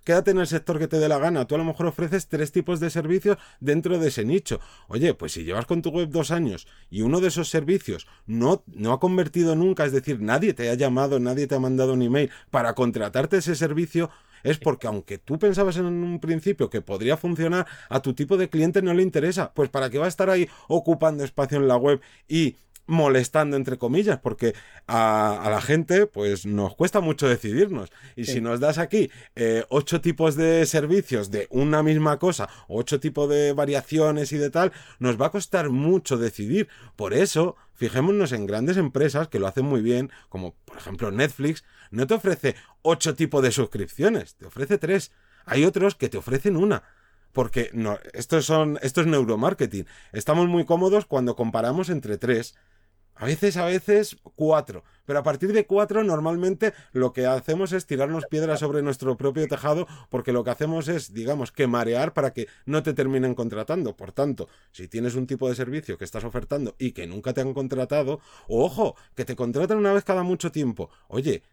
quédate 0.03 0.31
en 0.31 0.39
el 0.39 0.47
sector 0.47 0.79
que 0.79 0.87
te 0.87 0.97
dé 0.97 1.07
la 1.07 1.19
gana. 1.19 1.45
Tú 1.45 1.55
a 1.55 1.59
lo 1.59 1.65
mejor 1.65 1.85
ofreces 1.85 2.27
tres 2.27 2.51
tipos 2.51 2.79
de 2.79 2.89
servicios 2.89 3.37
dentro 3.59 3.99
de 3.99 4.07
ese 4.07 4.25
nicho. 4.25 4.59
Oye, 4.87 5.13
pues 5.13 5.33
si 5.33 5.43
llevas 5.43 5.67
con 5.67 5.81
tu 5.81 5.91
web 5.91 6.09
dos 6.09 6.31
años 6.31 6.67
y 6.89 7.01
uno 7.01 7.21
de 7.21 7.27
esos 7.27 7.49
servicios 7.49 8.07
no, 8.25 8.63
no 8.65 8.93
ha 8.93 8.99
convertido 8.99 9.55
nunca, 9.55 9.85
es 9.85 9.91
decir, 9.91 10.19
nadie 10.19 10.53
te 10.53 10.69
ha 10.69 10.73
llamado, 10.73 11.19
nadie 11.19 11.45
te 11.45 11.55
ha 11.55 11.59
mandado 11.59 11.93
un 11.93 12.01
email 12.01 12.31
para 12.49 12.73
contratarte 12.73 13.37
ese 13.37 13.55
servicio, 13.55 14.09
es 14.43 14.57
porque 14.57 14.87
aunque 14.87 15.17
tú 15.17 15.39
pensabas 15.39 15.77
en 15.77 15.85
un 15.85 16.19
principio 16.19 16.69
que 16.69 16.81
podría 16.81 17.17
funcionar, 17.17 17.65
a 17.89 18.01
tu 18.01 18.13
tipo 18.13 18.37
de 18.37 18.49
cliente 18.49 18.81
no 18.81 18.93
le 18.93 19.03
interesa. 19.03 19.53
Pues 19.53 19.69
para 19.69 19.89
qué 19.89 19.97
va 19.97 20.05
a 20.05 20.09
estar 20.09 20.29
ahí 20.29 20.47
ocupando 20.67 21.23
espacio 21.23 21.57
en 21.57 21.67
la 21.67 21.77
web 21.77 22.01
y 22.27 22.55
molestando 22.89 23.55
entre 23.55 23.77
comillas, 23.77 24.19
porque 24.19 24.55
a, 24.87 25.47
la 25.49 25.61
gente 25.61 26.07
pues 26.07 26.45
nos 26.45 26.75
cuesta 26.75 26.99
mucho 26.99 27.29
decidirnos. 27.29 27.91
Y 28.15 28.25
si 28.25 28.41
nos 28.41 28.59
das 28.59 28.79
aquí 28.79 29.11
eh, 29.35 29.63
ocho 29.69 30.01
tipos 30.01 30.35
de 30.35 30.65
servicios 30.65 31.31
de 31.31 31.47
una 31.51 31.83
misma 31.83 32.17
cosa, 32.17 32.49
ocho 32.67 32.99
tipos 32.99 33.29
de 33.29 33.53
variaciones 33.53 34.31
y 34.31 34.37
de 34.37 34.49
tal, 34.49 34.71
nos 34.97 35.21
va 35.21 35.27
a 35.27 35.31
costar 35.31 35.69
mucho 35.69 36.17
decidir. 36.17 36.67
Por 36.95 37.13
eso, 37.13 37.55
fijémonos 37.79 38.33
en 38.33 38.45
grandes 38.45 38.75
empresas 38.75 39.29
que 39.29 39.39
lo 39.39 39.47
hacen 39.47 39.63
muy 39.63 39.81
bien, 39.81 40.11
como 40.27 40.53
por 40.65 40.77
ejemplo 40.77 41.11
Netflix, 41.11 41.63
no 41.91 42.05
te 42.07 42.13
ofrece 42.13 42.55
ocho 42.81 43.15
tipos 43.15 43.41
de 43.41 43.51
suscripciones, 43.51 44.35
te 44.35 44.45
ofrece 44.45 44.77
tres. 44.77 45.13
Hay 45.45 45.63
otros 45.63 45.95
que 45.95 46.09
te 46.09 46.17
ofrecen 46.17 46.57
una. 46.57 46.83
Porque 47.31 47.69
no, 47.73 47.97
son, 48.41 48.79
esto 48.81 49.01
es 49.01 49.07
neuromarketing. 49.07 49.85
Estamos 50.11 50.49
muy 50.49 50.65
cómodos 50.65 51.05
cuando 51.05 51.37
comparamos 51.37 51.89
entre 51.89 52.17
tres. 52.17 52.55
A 53.19 53.25
veces, 53.25 53.57
a 53.57 53.65
veces, 53.65 54.15
cuatro. 54.35 54.85
Pero 55.05 55.19
a 55.19 55.23
partir 55.23 55.51
de 55.51 55.65
cuatro, 55.65 56.05
normalmente 56.05 56.73
lo 56.93 57.11
que 57.11 57.25
hacemos 57.25 57.73
es 57.73 57.85
tirarnos 57.85 58.25
piedras 58.27 58.61
sobre 58.61 58.81
nuestro 58.81 59.17
propio 59.17 59.45
tejado, 59.49 59.87
porque 60.09 60.31
lo 60.31 60.45
que 60.45 60.51
hacemos 60.51 60.87
es, 60.87 61.13
digamos, 61.13 61.51
que 61.51 61.67
marear 61.67 62.13
para 62.13 62.31
que 62.31 62.47
no 62.65 62.81
te 62.81 62.93
terminen 62.93 63.35
contratando. 63.35 63.97
Por 63.97 64.13
tanto, 64.13 64.47
si 64.71 64.87
tienes 64.87 65.15
un 65.15 65.27
tipo 65.27 65.49
de 65.49 65.55
servicio 65.55 65.97
que 65.97 66.05
estás 66.05 66.23
ofertando 66.23 66.75
y 66.79 66.93
que 66.93 67.07
nunca 67.07 67.33
te 67.33 67.41
han 67.41 67.53
contratado, 67.53 68.21
ojo, 68.47 68.95
que 69.15 69.25
te 69.25 69.35
contratan 69.35 69.79
una 69.79 69.91
vez 69.91 70.05
cada 70.05 70.23
mucho 70.23 70.53
tiempo. 70.53 70.89
Oye, 71.09 71.43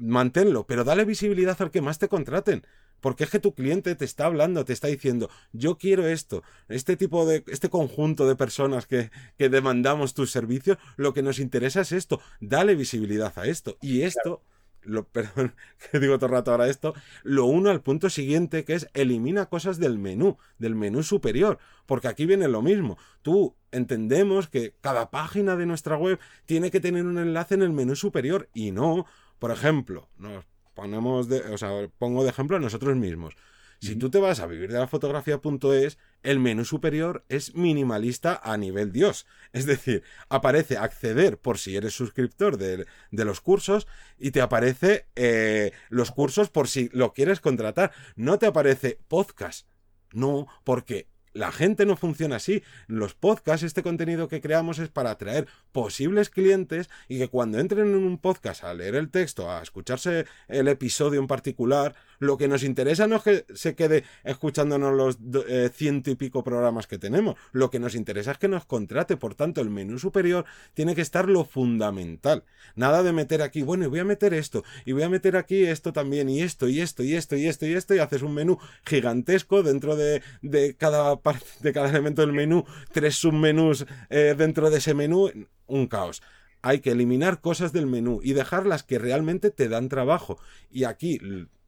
manténlo, 0.00 0.66
pero 0.66 0.84
dale 0.84 1.04
visibilidad 1.04 1.60
al 1.60 1.70
que 1.70 1.82
más 1.82 1.98
te 1.98 2.08
contraten. 2.08 2.66
Porque 3.00 3.24
es 3.24 3.30
que 3.30 3.40
tu 3.40 3.52
cliente 3.52 3.96
te 3.96 4.04
está 4.04 4.26
hablando, 4.26 4.64
te 4.64 4.72
está 4.72 4.86
diciendo, 4.86 5.28
yo 5.52 5.76
quiero 5.76 6.06
esto, 6.06 6.44
este 6.68 6.96
tipo 6.96 7.26
de, 7.26 7.42
este 7.48 7.68
conjunto 7.68 8.28
de 8.28 8.36
personas 8.36 8.86
que, 8.86 9.10
que 9.36 9.48
demandamos 9.48 10.14
tus 10.14 10.30
servicios, 10.30 10.78
lo 10.96 11.12
que 11.12 11.22
nos 11.22 11.40
interesa 11.40 11.80
es 11.80 11.90
esto, 11.90 12.20
dale 12.40 12.76
visibilidad 12.76 13.32
a 13.36 13.46
esto. 13.46 13.76
Y 13.80 14.02
esto, 14.02 14.44
lo, 14.84 15.04
perdón, 15.08 15.54
que 15.90 15.98
digo 15.98 16.16
todo 16.18 16.26
el 16.26 16.32
rato 16.32 16.50
ahora 16.50 16.68
esto, 16.68 16.94
lo 17.22 17.46
uno 17.46 17.70
al 17.70 17.82
punto 17.82 18.10
siguiente 18.10 18.64
que 18.64 18.74
es 18.74 18.88
elimina 18.94 19.46
cosas 19.46 19.78
del 19.78 19.98
menú, 19.98 20.38
del 20.58 20.74
menú 20.74 21.02
superior, 21.02 21.58
porque 21.86 22.08
aquí 22.08 22.26
viene 22.26 22.48
lo 22.48 22.62
mismo. 22.62 22.98
Tú 23.22 23.56
entendemos 23.70 24.48
que 24.48 24.74
cada 24.80 25.10
página 25.10 25.56
de 25.56 25.66
nuestra 25.66 25.96
web 25.96 26.18
tiene 26.46 26.70
que 26.70 26.80
tener 26.80 27.04
un 27.04 27.18
enlace 27.18 27.54
en 27.54 27.62
el 27.62 27.72
menú 27.72 27.96
superior 27.96 28.48
y 28.54 28.70
no, 28.70 29.06
por 29.42 29.50
ejemplo, 29.50 30.08
nos 30.18 30.44
ponemos 30.72 31.28
de, 31.28 31.40
o 31.40 31.58
sea, 31.58 31.70
pongo 31.98 32.22
de 32.22 32.30
ejemplo 32.30 32.56
a 32.56 32.60
nosotros 32.60 32.94
mismos. 32.94 33.34
Si 33.80 33.96
tú 33.96 34.08
te 34.08 34.20
vas 34.20 34.38
a 34.38 34.46
vivir 34.46 34.70
de 34.70 34.78
la 34.78 34.86
fotografía.es, 34.86 35.98
el 36.22 36.38
menú 36.38 36.64
superior 36.64 37.24
es 37.28 37.56
minimalista 37.56 38.40
a 38.40 38.56
nivel 38.56 38.92
Dios. 38.92 39.26
Es 39.52 39.66
decir, 39.66 40.04
aparece 40.28 40.76
acceder 40.76 41.38
por 41.38 41.58
si 41.58 41.74
eres 41.74 41.92
suscriptor 41.92 42.56
de, 42.56 42.86
los 43.10 43.40
cursos 43.40 43.88
y 44.16 44.30
te 44.30 44.42
aparece 44.42 45.08
eh, 45.16 45.72
los 45.88 46.12
cursos 46.12 46.48
por 46.48 46.68
si 46.68 46.88
lo 46.92 47.12
quieres 47.12 47.40
contratar. 47.40 47.90
No 48.14 48.38
te 48.38 48.46
aparece 48.46 49.00
podcast. 49.08 49.66
No, 50.12 50.46
porque 50.62 51.08
la 51.34 51.52
gente 51.52 51.86
no 51.86 51.96
funciona 51.96 52.36
así. 52.36 52.62
Los 52.86 53.14
podcasts, 53.14 53.64
este 53.64 53.82
contenido 53.82 54.28
que 54.28 54.40
creamos 54.40 54.78
es 54.78 54.88
para 54.88 55.10
atraer 55.10 55.46
posibles 55.72 56.30
clientes 56.30 56.90
y 57.08 57.18
que 57.18 57.28
cuando 57.28 57.58
entren 57.58 57.88
en 57.88 57.94
un 57.94 58.18
podcast 58.18 58.64
a 58.64 58.74
leer 58.74 58.94
el 58.94 59.10
texto, 59.10 59.50
a 59.50 59.62
escucharse 59.62 60.26
el 60.48 60.68
episodio 60.68 61.20
en 61.20 61.26
particular, 61.26 61.94
lo 62.18 62.36
que 62.36 62.48
nos 62.48 62.62
interesa 62.62 63.06
no 63.06 63.16
es 63.16 63.22
que 63.22 63.46
se 63.54 63.74
quede 63.74 64.04
escuchándonos 64.24 64.94
los 64.94 65.44
eh, 65.48 65.70
ciento 65.74 66.10
y 66.10 66.14
pico 66.14 66.44
programas 66.44 66.86
que 66.86 66.98
tenemos. 66.98 67.36
Lo 67.50 67.70
que 67.70 67.80
nos 67.80 67.94
interesa 67.94 68.32
es 68.32 68.38
que 68.38 68.48
nos 68.48 68.64
contrate. 68.64 69.16
Por 69.16 69.34
tanto, 69.34 69.60
el 69.60 69.70
menú 69.70 69.98
superior 69.98 70.44
tiene 70.74 70.94
que 70.94 71.00
estar 71.00 71.28
lo 71.28 71.44
fundamental. 71.44 72.44
Nada 72.76 73.02
de 73.02 73.12
meter 73.12 73.42
aquí, 73.42 73.62
bueno, 73.62 73.84
y 73.84 73.88
voy 73.88 73.98
a 73.98 74.04
meter 74.04 74.34
esto, 74.34 74.64
y 74.84 74.92
voy 74.92 75.02
a 75.02 75.08
meter 75.08 75.36
aquí 75.36 75.64
esto 75.64 75.92
también, 75.92 76.28
y 76.28 76.42
esto, 76.42 76.68
y 76.68 76.80
esto, 76.80 77.02
y 77.02 77.14
esto, 77.14 77.36
y 77.36 77.46
esto, 77.46 77.66
y 77.66 77.74
esto, 77.74 77.94
y 77.94 77.98
haces 77.98 78.22
un 78.22 78.34
menú 78.34 78.58
gigantesco 78.86 79.62
dentro 79.62 79.96
de, 79.96 80.22
de 80.42 80.74
cada 80.74 81.16
parte, 81.22 81.46
de 81.60 81.72
cada 81.72 81.88
elemento 81.88 82.22
del 82.22 82.32
menú, 82.32 82.64
tres 82.92 83.16
submenús 83.16 83.86
eh, 84.10 84.34
dentro 84.36 84.70
de 84.70 84.78
ese 84.78 84.94
menú, 84.94 85.30
un 85.66 85.86
caos 85.86 86.22
hay 86.62 86.78
que 86.78 86.92
eliminar 86.92 87.40
cosas 87.40 87.72
del 87.72 87.86
menú 87.86 88.20
y 88.22 88.34
dejar 88.34 88.66
las 88.66 88.84
que 88.84 88.98
realmente 88.98 89.50
te 89.50 89.68
dan 89.68 89.88
trabajo. 89.88 90.38
Y 90.70 90.84
aquí 90.84 91.20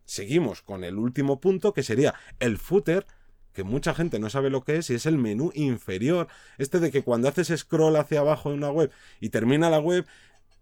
seguimos 0.05 0.63
con 0.63 0.85
el 0.85 0.99
último 0.99 1.41
punto 1.41 1.75
que 1.75 1.83
sería 1.83 2.15
el 2.39 2.59
footer 2.59 3.05
que 3.53 3.65
mucha 3.65 3.95
gente 3.95 4.19
no 4.19 4.31
sabe 4.31 4.51
lo 4.51 4.65
que 4.65 4.77
es 4.77 4.91
y 4.91 4.95
es 4.95 5.07
el 5.07 5.17
menú 5.17 5.53
inferior. 5.55 6.29
Este 6.59 6.81
de 6.81 6.91
que 6.91 7.03
cuando 7.03 7.29
haces 7.29 7.53
scroll 7.57 7.97
hacia 7.97 8.21
abajo 8.21 8.51
de 8.51 8.57
una 8.57 8.71
web 8.71 8.91
y 9.21 9.29
termina 9.29 9.71
la 9.71 9.79
web, 9.79 10.07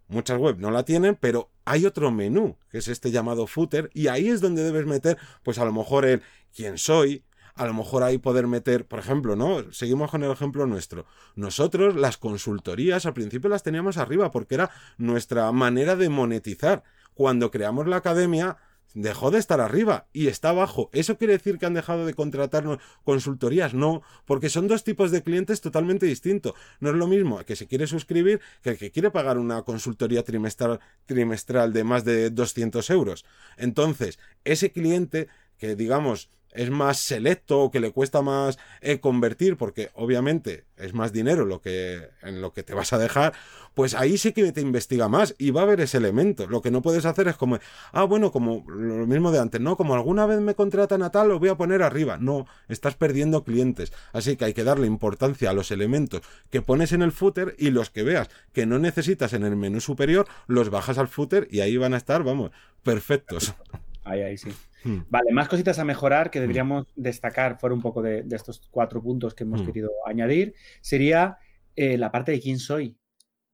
muchas 0.08 0.38
webs 0.38 0.58
no 0.58 0.70
la 0.70 0.84
tienen, 0.84 1.16
pero 1.16 1.50
hay 1.64 1.86
otro 1.86 2.10
menú, 2.10 2.56
que 2.70 2.78
es 2.78 2.88
este 2.88 3.10
llamado 3.10 3.46
footer, 3.46 3.90
y 3.94 4.08
ahí 4.08 4.28
es 4.28 4.42
donde 4.42 4.62
debes 4.62 4.84
meter, 4.84 5.16
pues 5.42 5.58
a 5.58 5.64
lo 5.64 5.72
mejor 5.72 6.04
el 6.04 6.22
quién 6.54 6.76
soy, 6.76 7.24
a 7.54 7.66
lo 7.66 7.74
mejor 7.74 8.02
ahí 8.02 8.18
poder 8.18 8.46
meter, 8.46 8.86
por 8.86 8.98
ejemplo, 8.98 9.36
¿no? 9.36 9.72
Seguimos 9.72 10.10
con 10.10 10.22
el 10.22 10.30
ejemplo 10.30 10.66
nuestro. 10.66 11.06
Nosotros 11.34 11.94
las 11.96 12.16
consultorías 12.16 13.06
al 13.06 13.14
principio 13.14 13.50
las 13.50 13.62
teníamos 13.62 13.96
arriba 13.96 14.30
porque 14.30 14.54
era 14.54 14.70
nuestra 14.98 15.50
manera 15.52 15.96
de 15.96 16.08
monetizar. 16.08 16.82
Cuando 17.14 17.50
creamos 17.50 17.86
la 17.86 17.96
academia, 17.96 18.56
dejó 18.94 19.30
de 19.30 19.38
estar 19.38 19.60
arriba 19.60 20.06
y 20.12 20.28
está 20.28 20.50
abajo. 20.50 20.90
¿Eso 20.92 21.16
quiere 21.16 21.34
decir 21.34 21.58
que 21.58 21.66
han 21.66 21.74
dejado 21.74 22.06
de 22.06 22.14
contratarnos 22.14 22.78
consultorías? 23.04 23.74
No, 23.74 24.02
porque 24.24 24.48
son 24.48 24.68
dos 24.68 24.84
tipos 24.84 25.10
de 25.10 25.22
clientes 25.22 25.60
totalmente 25.60 26.06
distintos. 26.06 26.54
No 26.80 26.90
es 26.90 26.96
lo 26.96 27.06
mismo 27.06 27.44
que 27.44 27.56
se 27.56 27.66
quiere 27.66 27.86
suscribir 27.86 28.40
que 28.62 28.70
el 28.70 28.78
que 28.78 28.90
quiere 28.90 29.10
pagar 29.10 29.38
una 29.38 29.62
consultoría 29.62 30.22
trimestral, 30.22 30.80
trimestral 31.06 31.72
de 31.72 31.84
más 31.84 32.04
de 32.04 32.30
200 32.30 32.88
euros. 32.90 33.24
Entonces, 33.56 34.18
ese 34.44 34.72
cliente 34.72 35.28
que 35.58 35.76
digamos 35.76 36.30
es 36.52 36.70
más 36.70 36.98
selecto 36.98 37.70
que 37.70 37.80
le 37.80 37.90
cuesta 37.90 38.22
más 38.22 38.58
eh, 38.80 39.00
convertir, 39.00 39.56
porque 39.56 39.90
obviamente 39.94 40.64
es 40.76 40.94
más 40.94 41.12
dinero 41.12 41.44
lo 41.44 41.60
que, 41.60 42.10
en 42.22 42.40
lo 42.40 42.52
que 42.52 42.62
te 42.62 42.74
vas 42.74 42.92
a 42.92 42.98
dejar, 42.98 43.32
pues 43.74 43.94
ahí 43.94 44.18
sí 44.18 44.32
que 44.32 44.52
te 44.52 44.60
investiga 44.60 45.08
más 45.08 45.34
y 45.38 45.50
va 45.50 45.60
a 45.60 45.64
haber 45.64 45.80
ese 45.80 45.96
elemento. 45.98 46.46
Lo 46.46 46.60
que 46.60 46.70
no 46.70 46.82
puedes 46.82 47.04
hacer 47.04 47.28
es 47.28 47.36
como, 47.36 47.58
ah, 47.92 48.04
bueno, 48.04 48.32
como 48.32 48.64
lo 48.68 49.06
mismo 49.06 49.30
de 49.30 49.38
antes, 49.38 49.60
no, 49.60 49.76
como 49.76 49.94
alguna 49.94 50.26
vez 50.26 50.40
me 50.40 50.54
contratan 50.54 51.02
a 51.02 51.10
tal, 51.10 51.28
lo 51.28 51.38
voy 51.38 51.48
a 51.48 51.56
poner 51.56 51.82
arriba. 51.82 52.18
No, 52.18 52.46
estás 52.68 52.94
perdiendo 52.96 53.44
clientes. 53.44 53.92
Así 54.12 54.36
que 54.36 54.46
hay 54.46 54.54
que 54.54 54.64
darle 54.64 54.86
importancia 54.86 55.50
a 55.50 55.54
los 55.54 55.70
elementos 55.70 56.22
que 56.50 56.62
pones 56.62 56.92
en 56.92 57.02
el 57.02 57.12
footer 57.12 57.54
y 57.58 57.70
los 57.70 57.90
que 57.90 58.02
veas 58.02 58.28
que 58.52 58.66
no 58.66 58.78
necesitas 58.78 59.32
en 59.32 59.44
el 59.44 59.56
menú 59.56 59.80
superior, 59.80 60.26
los 60.46 60.70
bajas 60.70 60.98
al 60.98 61.08
footer 61.08 61.48
y 61.50 61.60
ahí 61.60 61.76
van 61.76 61.94
a 61.94 61.98
estar, 61.98 62.22
vamos, 62.22 62.50
perfectos. 62.82 63.54
Ahí, 64.04 64.22
ahí 64.22 64.36
sí. 64.36 64.50
Hmm. 64.84 65.00
Vale, 65.08 65.32
más 65.32 65.48
cositas 65.48 65.78
a 65.78 65.84
mejorar 65.84 66.30
que 66.30 66.38
hmm. 66.38 66.42
deberíamos 66.42 66.86
destacar 66.96 67.58
fuera 67.58 67.74
un 67.74 67.82
poco 67.82 68.02
de, 68.02 68.24
estos 68.30 68.68
cuatro 68.70 69.02
puntos 69.02 69.34
que 69.34 69.44
hemos 69.44 69.62
hmm. 69.62 69.66
querido 69.66 69.90
añadir, 70.06 70.54
sería 70.80 71.38
eh, 71.76 71.96
la 71.98 72.10
parte 72.10 72.32
de 72.32 72.40
quién 72.40 72.58
soy. 72.58 72.98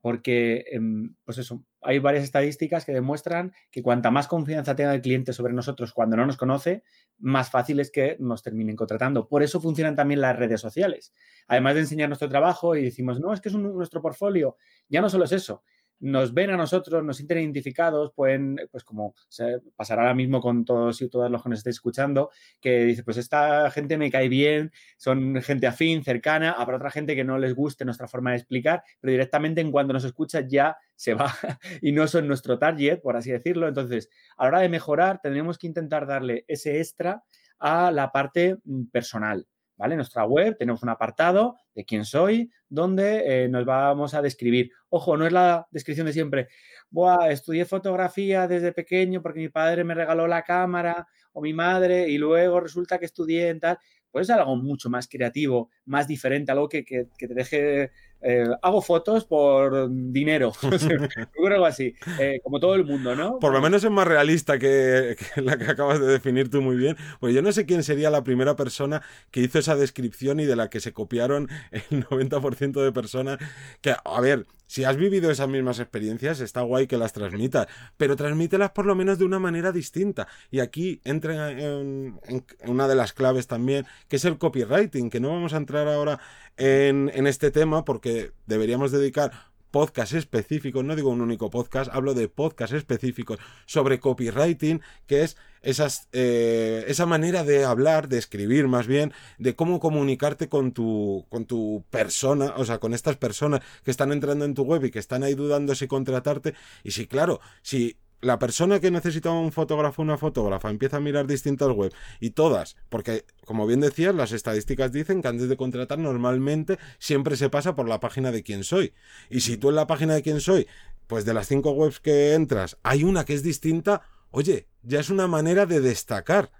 Porque, 0.01 0.65
em, 0.71 1.17
pues 1.25 1.39
eso, 1.39 1.65
hay 1.83 1.99
varias 1.99 2.23
estadísticas 2.23 2.85
que 2.85 2.93
demuestran 2.93 3.53
que 3.71 3.83
cuanta 3.83 4.13
más 4.13 4.29
confianza 4.29 4.77
tenga 4.77 4.95
el 4.95 5.01
cliente 5.03 5.33
sobre 5.33 5.53
nosotros 5.53 5.93
cuando 5.93 6.17
no 6.17 6.25
nos 6.25 6.37
conoce, 6.37 6.85
más 7.19 7.51
fácil 7.51 7.81
es 7.81 7.91
que 7.91 8.17
nos 8.21 8.43
terminen 8.43 8.77
contratando. 8.77 9.29
Por 9.29 9.43
eso 9.43 9.61
funcionan 9.61 9.97
también 9.97 10.21
las 10.21 10.37
redes 10.37 10.61
sociales. 10.61 11.13
Además 11.49 11.75
de 11.75 11.81
enseñar 11.81 12.09
nuestro 12.09 12.29
trabajo 12.29 12.77
y 12.77 12.85
decimos, 12.85 13.19
no, 13.19 13.33
es 13.33 13.41
que 13.41 13.49
es 13.49 13.55
nuestro 13.57 14.01
portfolio, 14.01 14.57
ya 14.89 15.01
no 15.01 15.11
solo 15.11 15.25
es 15.25 15.33
eso, 15.33 15.65
nos 16.01 16.35
ven 16.35 16.51
a 16.51 16.57
nosotros, 16.57 17.03
nos 17.05 17.17
sienten 17.17 17.39
identificados, 17.39 18.13
pueden, 18.15 18.57
pues 18.71 18.85
como 18.85 19.15
se 19.29 19.61
pasará 19.77 20.03
ahora 20.03 20.15
mismo 20.15 20.41
con 20.41 20.65
todos 20.65 21.01
y 21.03 21.09
todas 21.09 21.31
los 21.31 21.43
que 21.43 21.49
nos 21.49 21.59
estéis 21.59 21.77
escuchando, 21.77 22.31
que 22.61 22.85
dice, 22.85 23.03
pues 23.03 23.17
esta 23.17 23.71
gente 23.71 23.99
me 23.99 24.11
cae 24.11 24.29
bien, 24.29 24.73
son 24.97 25.41
gente 25.43 25.67
afín, 25.67 26.05
cercana, 26.05 26.53
habrá 26.53 26.77
otra 26.77 26.91
gente 26.91 27.17
que 27.17 27.25
no 27.25 27.39
les 27.39 27.55
guste 27.55 27.85
nuestra 27.85 28.09
forma 28.09 28.31
de 28.31 28.37
explicar, 28.37 28.83
pero 29.01 29.11
directamente 29.11 29.61
en 29.61 29.71
cuanto 29.71 29.93
nos 29.93 30.05
escucha 30.05 30.41
ya 30.41 30.77
se 30.95 31.15
va 31.15 31.33
y 31.83 31.93
no 31.93 32.07
son 32.09 32.29
nuestro 32.29 32.59
target, 32.59 33.01
por 33.01 33.17
así 33.17 33.31
decirlo. 33.31 33.69
Entonces, 33.69 34.09
a 34.37 34.45
la 34.45 34.49
hora 34.49 34.61
de 34.61 34.69
mejorar, 34.69 35.21
tendremos 35.23 35.59
que 35.59 35.67
intentar 35.67 36.07
darle 36.07 36.45
ese 36.49 36.81
extra 36.81 37.23
a 37.59 37.91
la 37.91 38.13
parte 38.13 38.57
mm, 38.65 38.87
personal. 38.87 39.47
¿Vale? 39.79 39.95
En 39.95 39.99
nuestra 39.99 40.25
web 40.25 40.57
tenemos 40.59 40.83
un 40.83 40.91
apartado 40.91 41.57
de 41.75 41.85
quién 41.85 42.05
soy, 42.05 42.51
donde 42.69 43.45
eh, 43.45 43.49
nos 43.49 43.65
vamos 43.65 44.13
a 44.13 44.21
describir. 44.21 44.73
Ojo, 44.91 45.17
no 45.17 45.27
es 45.27 45.33
la 45.33 45.67
descripción 45.71 46.07
de 46.07 46.13
siempre. 46.13 46.49
Buah, 46.91 47.31
estudié 47.31 47.65
fotografía 47.65 48.47
desde 48.49 48.73
pequeño 48.73 49.23
porque 49.23 49.41
mi 49.41 49.49
padre 49.49 49.85
me 49.85 49.95
regaló 49.95 50.27
la 50.27 50.43
cámara 50.43 51.07
o 51.33 51.41
mi 51.41 51.55
madre 51.55 52.09
y 52.09 52.19
luego 52.19 52.61
resulta 52.61 52.99
que 52.99 53.07
estudié 53.07 53.49
en 53.49 53.61
tal. 53.61 53.79
Pues 54.11 54.29
es 54.29 54.37
algo 54.37 54.57
mucho 54.57 54.91
más 54.91 55.09
creativo, 55.09 55.71
más 55.85 56.09
diferente, 56.09 56.53
algo 56.53 56.69
que, 56.69 56.85
que 56.85 57.07
te 57.19 57.35
deje 57.35 57.91
eh, 58.21 58.49
hago 58.63 58.83
fotos 58.83 59.25
por 59.25 59.89
dinero, 59.91 60.53
algo 61.51 61.67
así, 61.67 61.95
eh, 62.19 62.41
como 62.43 62.59
todo 62.59 62.75
el 62.75 62.85
mundo, 62.85 63.15
¿no? 63.15 63.39
Por 63.39 63.53
lo 63.53 63.61
menos 63.61 63.85
es 63.85 63.91
más 63.91 64.09
realista 64.09 64.59
que, 64.59 65.17
la 65.37 65.57
que 65.57 65.67
acabas 65.67 66.01
de 66.01 66.07
definir 66.07 66.51
tú 66.51 66.61
muy 66.61 66.77
bien, 66.77 66.97
pues 67.21 67.35
yo 67.35 67.43
no 67.43 67.53
sé 67.53 67.65
quién 67.65 67.85
sería 67.85 68.11
la 68.11 68.25
primera 68.25 68.57
persona 68.57 69.03
que 69.31 69.41
hizo 69.41 69.59
esa 69.59 69.77
descripción 69.77 70.41
y 70.41 70.47
de 70.47 70.57
la 70.57 70.69
que 70.69 70.81
se 70.81 70.93
copiaron 70.93 71.49
el 71.71 72.07
90% 72.07 72.83
de 72.83 72.93
personas, 72.93 73.39
que, 73.81 73.95
a 74.05 74.21
ver, 74.21 74.47
si 74.69 74.85
has 74.85 74.97
vivido 74.97 75.31
esas 75.31 75.49
mismas 75.49 75.81
experiencias, 75.81 76.41
está 76.41 76.61
guay 76.61 76.87
que 76.87 76.99
las 76.99 77.13
transmitas, 77.13 77.67
pero 77.97 78.17
transmítelas 78.17 78.71
por 78.71 78.87
lo 78.87 78.95
menos 78.95 79.19
de 79.19 79.25
una 79.25 79.39
manera 79.39 79.73
distinta. 79.73 80.29
Y 80.51 80.61
aquí 80.61 81.01
entra 81.05 81.51
en, 81.51 82.21
una 82.67 82.87
de 82.87 82.95
las 82.95 83.15
claves 83.15 83.47
también, 83.47 83.87
que 84.09 84.17
es 84.17 84.25
el 84.27 84.39
copywriting, 84.39 85.11
que 85.11 85.21
no 85.21 85.31
vamos 85.31 85.55
a 85.55 85.57
entrar 85.57 85.89
ahora 85.89 86.21
en, 86.59 87.11
en 87.15 87.27
este 87.27 87.51
tema 87.51 87.85
porque 87.85 88.33
deberíamos 88.47 88.93
dedicar 88.93 89.33
podcast 89.71 90.15
específicos, 90.15 90.85
no 90.85 90.97
digo 90.97 91.11
un 91.11 91.21
único 91.21 91.51
podcast, 91.51 91.91
hablo 91.93 92.15
de 92.15 92.29
podcast 92.29 92.73
específicos 92.73 93.39
sobre 93.67 94.01
copywriting, 94.01 94.81
que 95.07 95.23
es 95.23 95.37
esas, 95.63 96.09
eh, 96.13 96.85
esa 96.89 97.07
manera 97.07 97.45
de 97.45 97.65
hablar, 97.65 98.09
de 98.09 98.19
escribir 98.19 98.69
más 98.69 98.87
bien, 98.87 99.13
de 99.39 99.55
cómo 99.55 99.81
comunicarte 99.81 100.49
con 100.49 100.73
tu, 100.73 101.27
con 101.29 101.47
tu 101.47 101.85
persona, 101.91 102.55
o 102.57 102.65
sea, 102.65 102.79
con 102.79 102.95
estas 102.95 103.17
personas 103.17 103.61
que 103.85 103.91
están 103.91 104.13
entrando 104.13 104.45
en 104.45 104.55
tu 104.55 104.63
web 104.63 104.85
y 104.85 104.91
que 104.91 104.99
están 104.99 105.23
ahí 105.23 105.35
dudando 105.35 105.75
si 105.75 105.87
contratarte. 105.87 106.55
Y 106.85 106.93
si, 106.93 107.07
claro, 107.07 107.41
si 107.63 107.97
la 108.21 108.39
persona 108.39 108.81
que 108.81 108.91
necesita 108.91 109.31
un 109.31 109.53
fotógrafo 109.53 110.03
una 110.03 110.19
fotógrafa 110.19 110.71
empieza 110.71 110.97
a 110.97 111.01
mirar 111.01 111.27
distintas 111.27 111.71
webs 111.71 111.95
y 112.21 112.31
todas, 112.31 112.77
porque 112.89 113.25
como 113.45 113.67
bien 113.67 113.81
decías, 113.81 114.15
las 114.15 114.33
estadísticas 114.33 114.93
dicen 114.93 115.23
que 115.23 115.29
antes 115.29 115.49
de 115.49 115.57
contratar 115.57 115.99
normalmente 115.99 116.79
siempre 116.99 117.37
se 117.37 117.49
pasa 117.51 117.75
por 117.75 117.89
la 117.89 118.01
página 118.01 118.33
de 118.33 118.43
quién 118.43 118.65
soy. 118.65 118.93
Y 119.31 119.41
si 119.41 119.57
tú 119.57 119.69
en 119.69 119.77
la 119.77 119.87
página 119.87 120.15
de 120.15 120.23
quién 120.23 120.41
soy 120.41 120.67
pues 121.09 121.25
de 121.25 121.35
las 121.35 121.49
cinco 121.49 121.73
webs 121.73 122.01
que 122.01 122.35
entras, 122.35 122.77
hay 122.83 123.03
una 123.03 123.25
que 123.25 123.35
es 123.35 123.43
distinta, 123.43 124.03
oye, 124.31 124.69
ya 124.83 125.01
es 125.01 125.11
una 125.11 125.27
manera 125.27 125.67
de 125.67 125.81
destacar. 125.81 126.53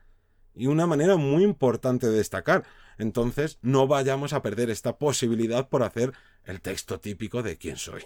Y 0.55 0.67
una 0.67 0.89
manera 0.89 1.17
muy 1.17 1.45
importante 1.45 2.09
de 2.09 2.17
destacar. 2.17 2.65
Entonces, 2.97 3.59
no 3.63 3.87
vayamos 3.87 4.33
a 4.33 4.43
perder 4.43 4.71
esta 4.71 4.99
posibilidad 4.99 5.69
por 5.69 5.85
hacer 5.85 6.15
el 6.45 6.61
texto 6.61 6.99
típico 6.99 7.45
de 7.45 7.57
quién 7.57 7.77
soy. 7.77 8.03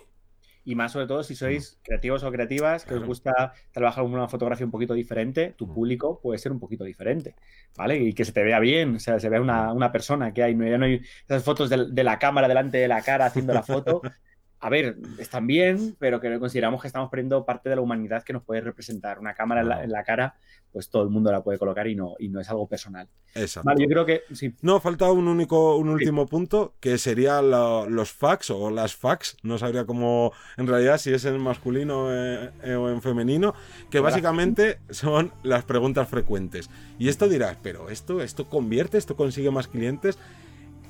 Y 0.65 0.75
más 0.75 0.93
sobre 0.93 1.07
todo 1.07 1.23
si 1.23 1.35
sois 1.35 1.79
creativos 1.83 2.23
o 2.23 2.31
creativas, 2.31 2.85
que 2.85 2.95
os 2.95 3.05
gusta 3.05 3.53
trabajar 3.73 4.05
con 4.05 4.15
una 4.15 4.29
fotografía 4.29 4.65
un 4.65 4.71
poquito 4.71 4.95
diferente, 4.95 5.55
tu 5.57 5.73
público 5.73 6.21
puede 6.21 6.39
ser 6.39 6.53
un 6.53 6.61
poquito 6.61 6.85
diferente, 6.85 7.35
¿vale? 7.77 7.97
Y 7.99 8.13
que 8.13 8.25
se 8.25 8.33
te 8.33 8.43
vea 8.43 8.61
bien, 8.61 8.97
o 8.97 9.01
sea, 9.01 9.19
se 9.19 9.29
vea 9.29 9.41
una, 9.41 9.93
persona 9.93 10.33
que 10.33 10.43
hay, 10.43 10.57
ya 10.57 10.79
no 10.79 10.85
hay 10.85 11.01
esas 11.25 11.43
fotos 11.43 11.69
de, 11.69 11.87
de 11.91 12.05
la 12.05 12.19
cámara 12.19 12.47
delante 12.47 12.79
de 12.79 12.89
la 12.89 13.03
cara 13.03 13.27
haciendo 13.27 13.53
la 13.53 13.63
foto, 13.63 14.03
a 14.63 14.71
ver, 14.71 14.97
están 15.19 15.49
bien, 15.49 15.97
pero 15.99 16.21
que 16.21 16.39
consideramos 16.39 16.81
que 16.81 16.87
estamos 16.87 17.11
perdiendo 17.11 17.45
parte 17.45 17.69
de 17.69 17.75
la 17.75 17.83
humanidad 17.83 18.23
que 18.23 18.33
nos 18.33 18.45
puede 18.45 18.61
representar. 18.61 19.19
Una 19.19 19.35
cámara 19.35 19.83
en 19.83 19.91
la, 19.91 20.05
cara, 20.05 20.37
pues 20.71 20.89
todo 20.89 21.03
el 21.03 21.09
mundo 21.09 21.33
la 21.33 21.43
puede 21.43 21.59
colocar 21.59 21.89
y 21.89 21.97
no, 21.97 22.15
y 22.21 22.29
no 22.29 22.39
es 22.39 22.49
algo 22.49 22.69
personal. 22.69 23.09
Exacto. 23.35 23.67
Vale, 23.67 23.83
yo 23.83 23.89
creo 23.89 24.07
que 24.07 24.23
sí. 24.33 24.55
No, 24.63 24.79
falta 24.79 25.11
un 25.11 25.27
único, 25.27 25.77
un 25.77 25.89
último 25.89 26.27
punto, 26.27 26.75
que 26.79 26.97
sería 26.97 27.43
los 27.43 28.13
fax 28.13 28.51
o 28.51 28.71
las 28.71 28.95
fax. 28.95 29.37
No 29.43 29.59
sabría 29.59 29.85
cómo, 29.85 30.33
en 30.57 30.69
realidad, 30.69 30.99
si 30.99 31.13
es 31.13 31.25
en 31.25 31.41
masculino 31.41 32.13
eh, 32.13 32.51
eh, 32.63 32.75
o 32.77 32.89
en 32.89 33.03
femenino, 33.03 33.55
que 33.91 33.99
básicamente 33.99 34.79
son 34.91 35.33
las 35.43 35.65
preguntas 35.65 36.09
frecuentes. 36.09 36.71
Y 37.01 37.09
esto 37.09 37.29
dirás, 37.29 37.59
pero 37.61 37.91
esto, 37.91 38.23
esto 38.23 38.49
convierte, 38.49 38.97
esto 38.97 39.17
consigue 39.17 39.51
más 39.51 39.67
clientes 39.67 40.21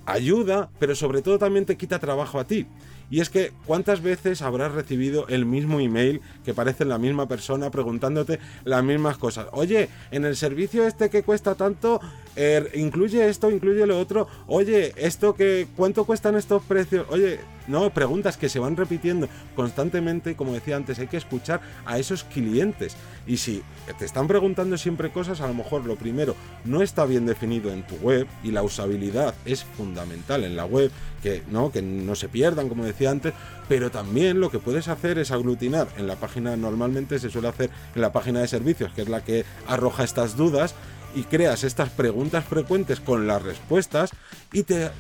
ayuda, 0.07 0.71
pero 0.79 0.95
sobre 0.95 1.23
todo 1.23 1.39
también 1.39 1.65
te 1.65 1.77
quita 1.77 1.99
trabajo 1.99 2.39
a 2.39 2.45
ti. 2.45 2.67
Y 3.11 3.21
es 3.21 3.29
que, 3.29 3.53
¿cuántas 3.67 4.03
veces 4.03 4.43
habrás 4.43 4.73
recibido 4.73 5.29
el 5.29 5.45
mismo 5.45 5.81
email 5.81 6.21
que 6.45 6.55
parece 6.55 6.85
la 6.85 6.99
misma 6.99 7.29
persona 7.29 7.71
preguntándote 7.71 8.39
las 8.65 8.83
mismas 8.83 9.19
cosas? 9.19 9.47
Oye, 9.53 9.89
en 10.11 10.25
el 10.25 10.37
servicio 10.37 10.87
este 10.87 11.11
que 11.11 11.23
cuesta 11.23 11.55
tanto, 11.55 12.01
er, 12.37 12.71
incluye 12.75 13.29
esto, 13.29 13.51
incluye 13.51 13.87
lo 13.87 13.99
otro. 13.99 14.29
Oye, 14.47 14.93
esto 14.97 15.35
que, 15.35 15.67
¿cuánto 15.77 16.05
cuestan 16.05 16.37
estos 16.37 16.63
precios? 16.63 17.07
Oye, 17.11 17.41
no, 17.67 17.91
preguntas 17.91 18.37
que 18.37 18.49
se 18.49 18.59
van 18.59 18.77
repitiendo 18.77 19.29
constantemente. 19.55 20.37
Como 20.37 20.53
decía 20.53 20.77
antes, 20.77 20.99
hay 20.99 21.07
que 21.07 21.17
escuchar 21.17 21.61
a 21.85 21.99
esos 21.99 22.25
clientes. 22.25 22.97
Y 23.27 23.37
si 23.37 23.63
te 23.99 24.05
están 24.05 24.27
preguntando 24.27 24.77
siempre 24.77 25.11
cosas, 25.11 25.41
a 25.41 25.47
lo 25.47 25.55
mejor 25.55 25.85
lo 25.85 25.97
primero 25.97 26.35
no 26.65 26.83
está 26.83 27.05
bien 27.05 27.27
definido 27.27 27.73
en 27.73 27.87
tu 27.87 27.95
web 27.97 28.27
y 28.43 28.51
la 28.51 28.63
usabilidad 28.63 29.35
es 29.45 29.65
fundamental 29.65 30.45
en 30.45 30.57
la 30.57 30.65
web, 30.65 30.91
que 31.23 31.43
no, 31.51 31.71
que 31.71 31.83
no 31.83 32.15
se 32.15 32.29
pierdan, 32.29 32.69
como 32.69 32.85
decía 32.85 33.11
antes, 33.11 33.33
pero 33.69 33.91
también 33.91 34.41
lo 34.41 34.51
que 34.51 34.59
puedes 34.59 34.89
hacer 34.89 35.19
es 35.19 35.31
aglutinar 35.31 35.89
en 35.97 36.09
la 36.09 36.17
página, 36.17 36.57
normalmente 36.57 37.19
se 37.19 37.31
suele 37.31 37.49
hacer 37.49 37.71
en 37.95 38.03
la 38.03 38.13
página 38.13 38.41
de 38.41 38.49
servicios, 38.49 38.93
que 38.93 39.03
es 39.03 39.09
la 39.09 39.23
que 39.23 39.45
arroja 39.69 40.03
estas 40.03 40.37
dudas, 40.37 40.75
y 41.15 41.25
creas 41.25 41.65
estas 41.65 41.91
preguntas 41.91 42.45
frecuentes 42.45 43.01
con 43.01 43.27
las 43.27 43.43
respuestas 43.43 44.11
y 44.53 44.63
te 44.63 44.91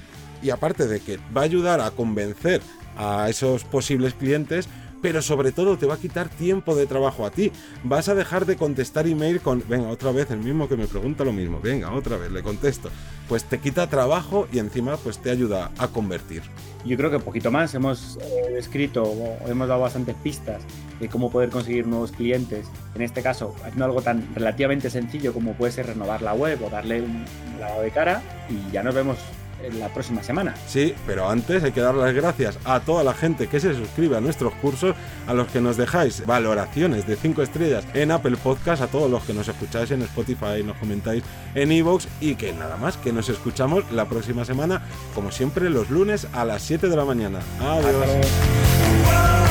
y 0.42 0.50
aparte 0.50 0.86
de 0.86 1.00
que 1.00 1.18
va 1.36 1.42
a 1.42 1.44
ayudar 1.44 1.80
a 1.80 1.90
convencer 1.90 2.60
a 2.96 3.28
esos 3.28 3.64
posibles 3.64 4.14
clientes 4.14 4.68
pero 5.02 5.20
sobre 5.20 5.52
todo 5.52 5.76
te 5.76 5.84
va 5.84 5.94
a 5.94 5.98
quitar 5.98 6.28
tiempo 6.28 6.74
de 6.74 6.86
trabajo 6.86 7.26
a 7.26 7.30
ti. 7.30 7.52
Vas 7.82 8.08
a 8.08 8.14
dejar 8.14 8.46
de 8.46 8.56
contestar 8.56 9.06
email 9.06 9.40
con, 9.40 9.62
venga, 9.68 9.88
otra 9.88 10.12
vez 10.12 10.30
el 10.30 10.38
mismo 10.38 10.68
que 10.68 10.76
me 10.76 10.86
pregunta 10.86 11.24
lo 11.24 11.32
mismo, 11.32 11.60
venga, 11.60 11.92
otra 11.92 12.16
vez 12.16 12.30
le 12.30 12.42
contesto. 12.42 12.88
Pues 13.28 13.44
te 13.44 13.58
quita 13.58 13.88
trabajo 13.88 14.46
y 14.52 14.60
encima 14.60 14.96
pues 14.96 15.18
te 15.18 15.30
ayuda 15.30 15.72
a 15.76 15.88
convertir. 15.88 16.42
Yo 16.84 16.96
creo 16.96 17.10
que 17.10 17.18
poquito 17.18 17.50
más 17.50 17.74
hemos 17.74 18.18
eh, 18.18 18.58
escrito 18.58 19.02
o 19.02 19.48
hemos 19.48 19.68
dado 19.68 19.80
bastantes 19.80 20.14
pistas 20.22 20.62
de 21.00 21.08
cómo 21.08 21.30
poder 21.30 21.50
conseguir 21.50 21.86
nuevos 21.86 22.12
clientes. 22.12 22.66
En 22.94 23.02
este 23.02 23.22
caso, 23.22 23.54
haciendo 23.62 23.84
algo 23.84 24.02
tan 24.02 24.34
relativamente 24.34 24.88
sencillo 24.88 25.32
como 25.32 25.54
puede 25.54 25.72
ser 25.72 25.86
renovar 25.86 26.22
la 26.22 26.34
web 26.34 26.62
o 26.64 26.70
darle 26.70 27.02
un 27.02 27.24
lavado 27.58 27.82
de 27.82 27.90
cara 27.90 28.22
y 28.48 28.72
ya 28.72 28.82
nos 28.82 28.94
vemos 28.94 29.18
en 29.62 29.80
la 29.80 29.88
próxima 29.88 30.22
semana. 30.22 30.54
Sí, 30.66 30.94
pero 31.06 31.28
antes 31.28 31.62
hay 31.62 31.72
que 31.72 31.80
dar 31.80 31.94
las 31.94 32.14
gracias 32.14 32.58
a 32.64 32.80
toda 32.80 33.04
la 33.04 33.14
gente 33.14 33.48
que 33.48 33.60
se 33.60 33.74
suscribe 33.74 34.16
a 34.16 34.20
nuestros 34.20 34.54
cursos, 34.54 34.94
a 35.26 35.34
los 35.34 35.48
que 35.48 35.60
nos 35.60 35.76
dejáis 35.76 36.24
valoraciones 36.26 37.06
de 37.06 37.16
5 37.16 37.42
estrellas 37.42 37.84
en 37.94 38.10
Apple 38.10 38.36
Podcast, 38.36 38.82
a 38.82 38.86
todos 38.86 39.10
los 39.10 39.22
que 39.24 39.34
nos 39.34 39.48
escucháis 39.48 39.90
en 39.90 40.02
Spotify, 40.02 40.62
nos 40.64 40.76
comentáis 40.76 41.22
en 41.54 41.72
Evox 41.72 42.08
y 42.20 42.34
que 42.34 42.52
nada 42.52 42.76
más, 42.76 42.96
que 42.96 43.12
nos 43.12 43.28
escuchamos 43.28 43.90
la 43.92 44.06
próxima 44.06 44.44
semana, 44.44 44.82
como 45.14 45.30
siempre, 45.30 45.70
los 45.70 45.90
lunes 45.90 46.26
a 46.32 46.44
las 46.44 46.62
7 46.62 46.88
de 46.88 46.96
la 46.96 47.04
mañana. 47.04 47.40
Adiós. 47.60 49.41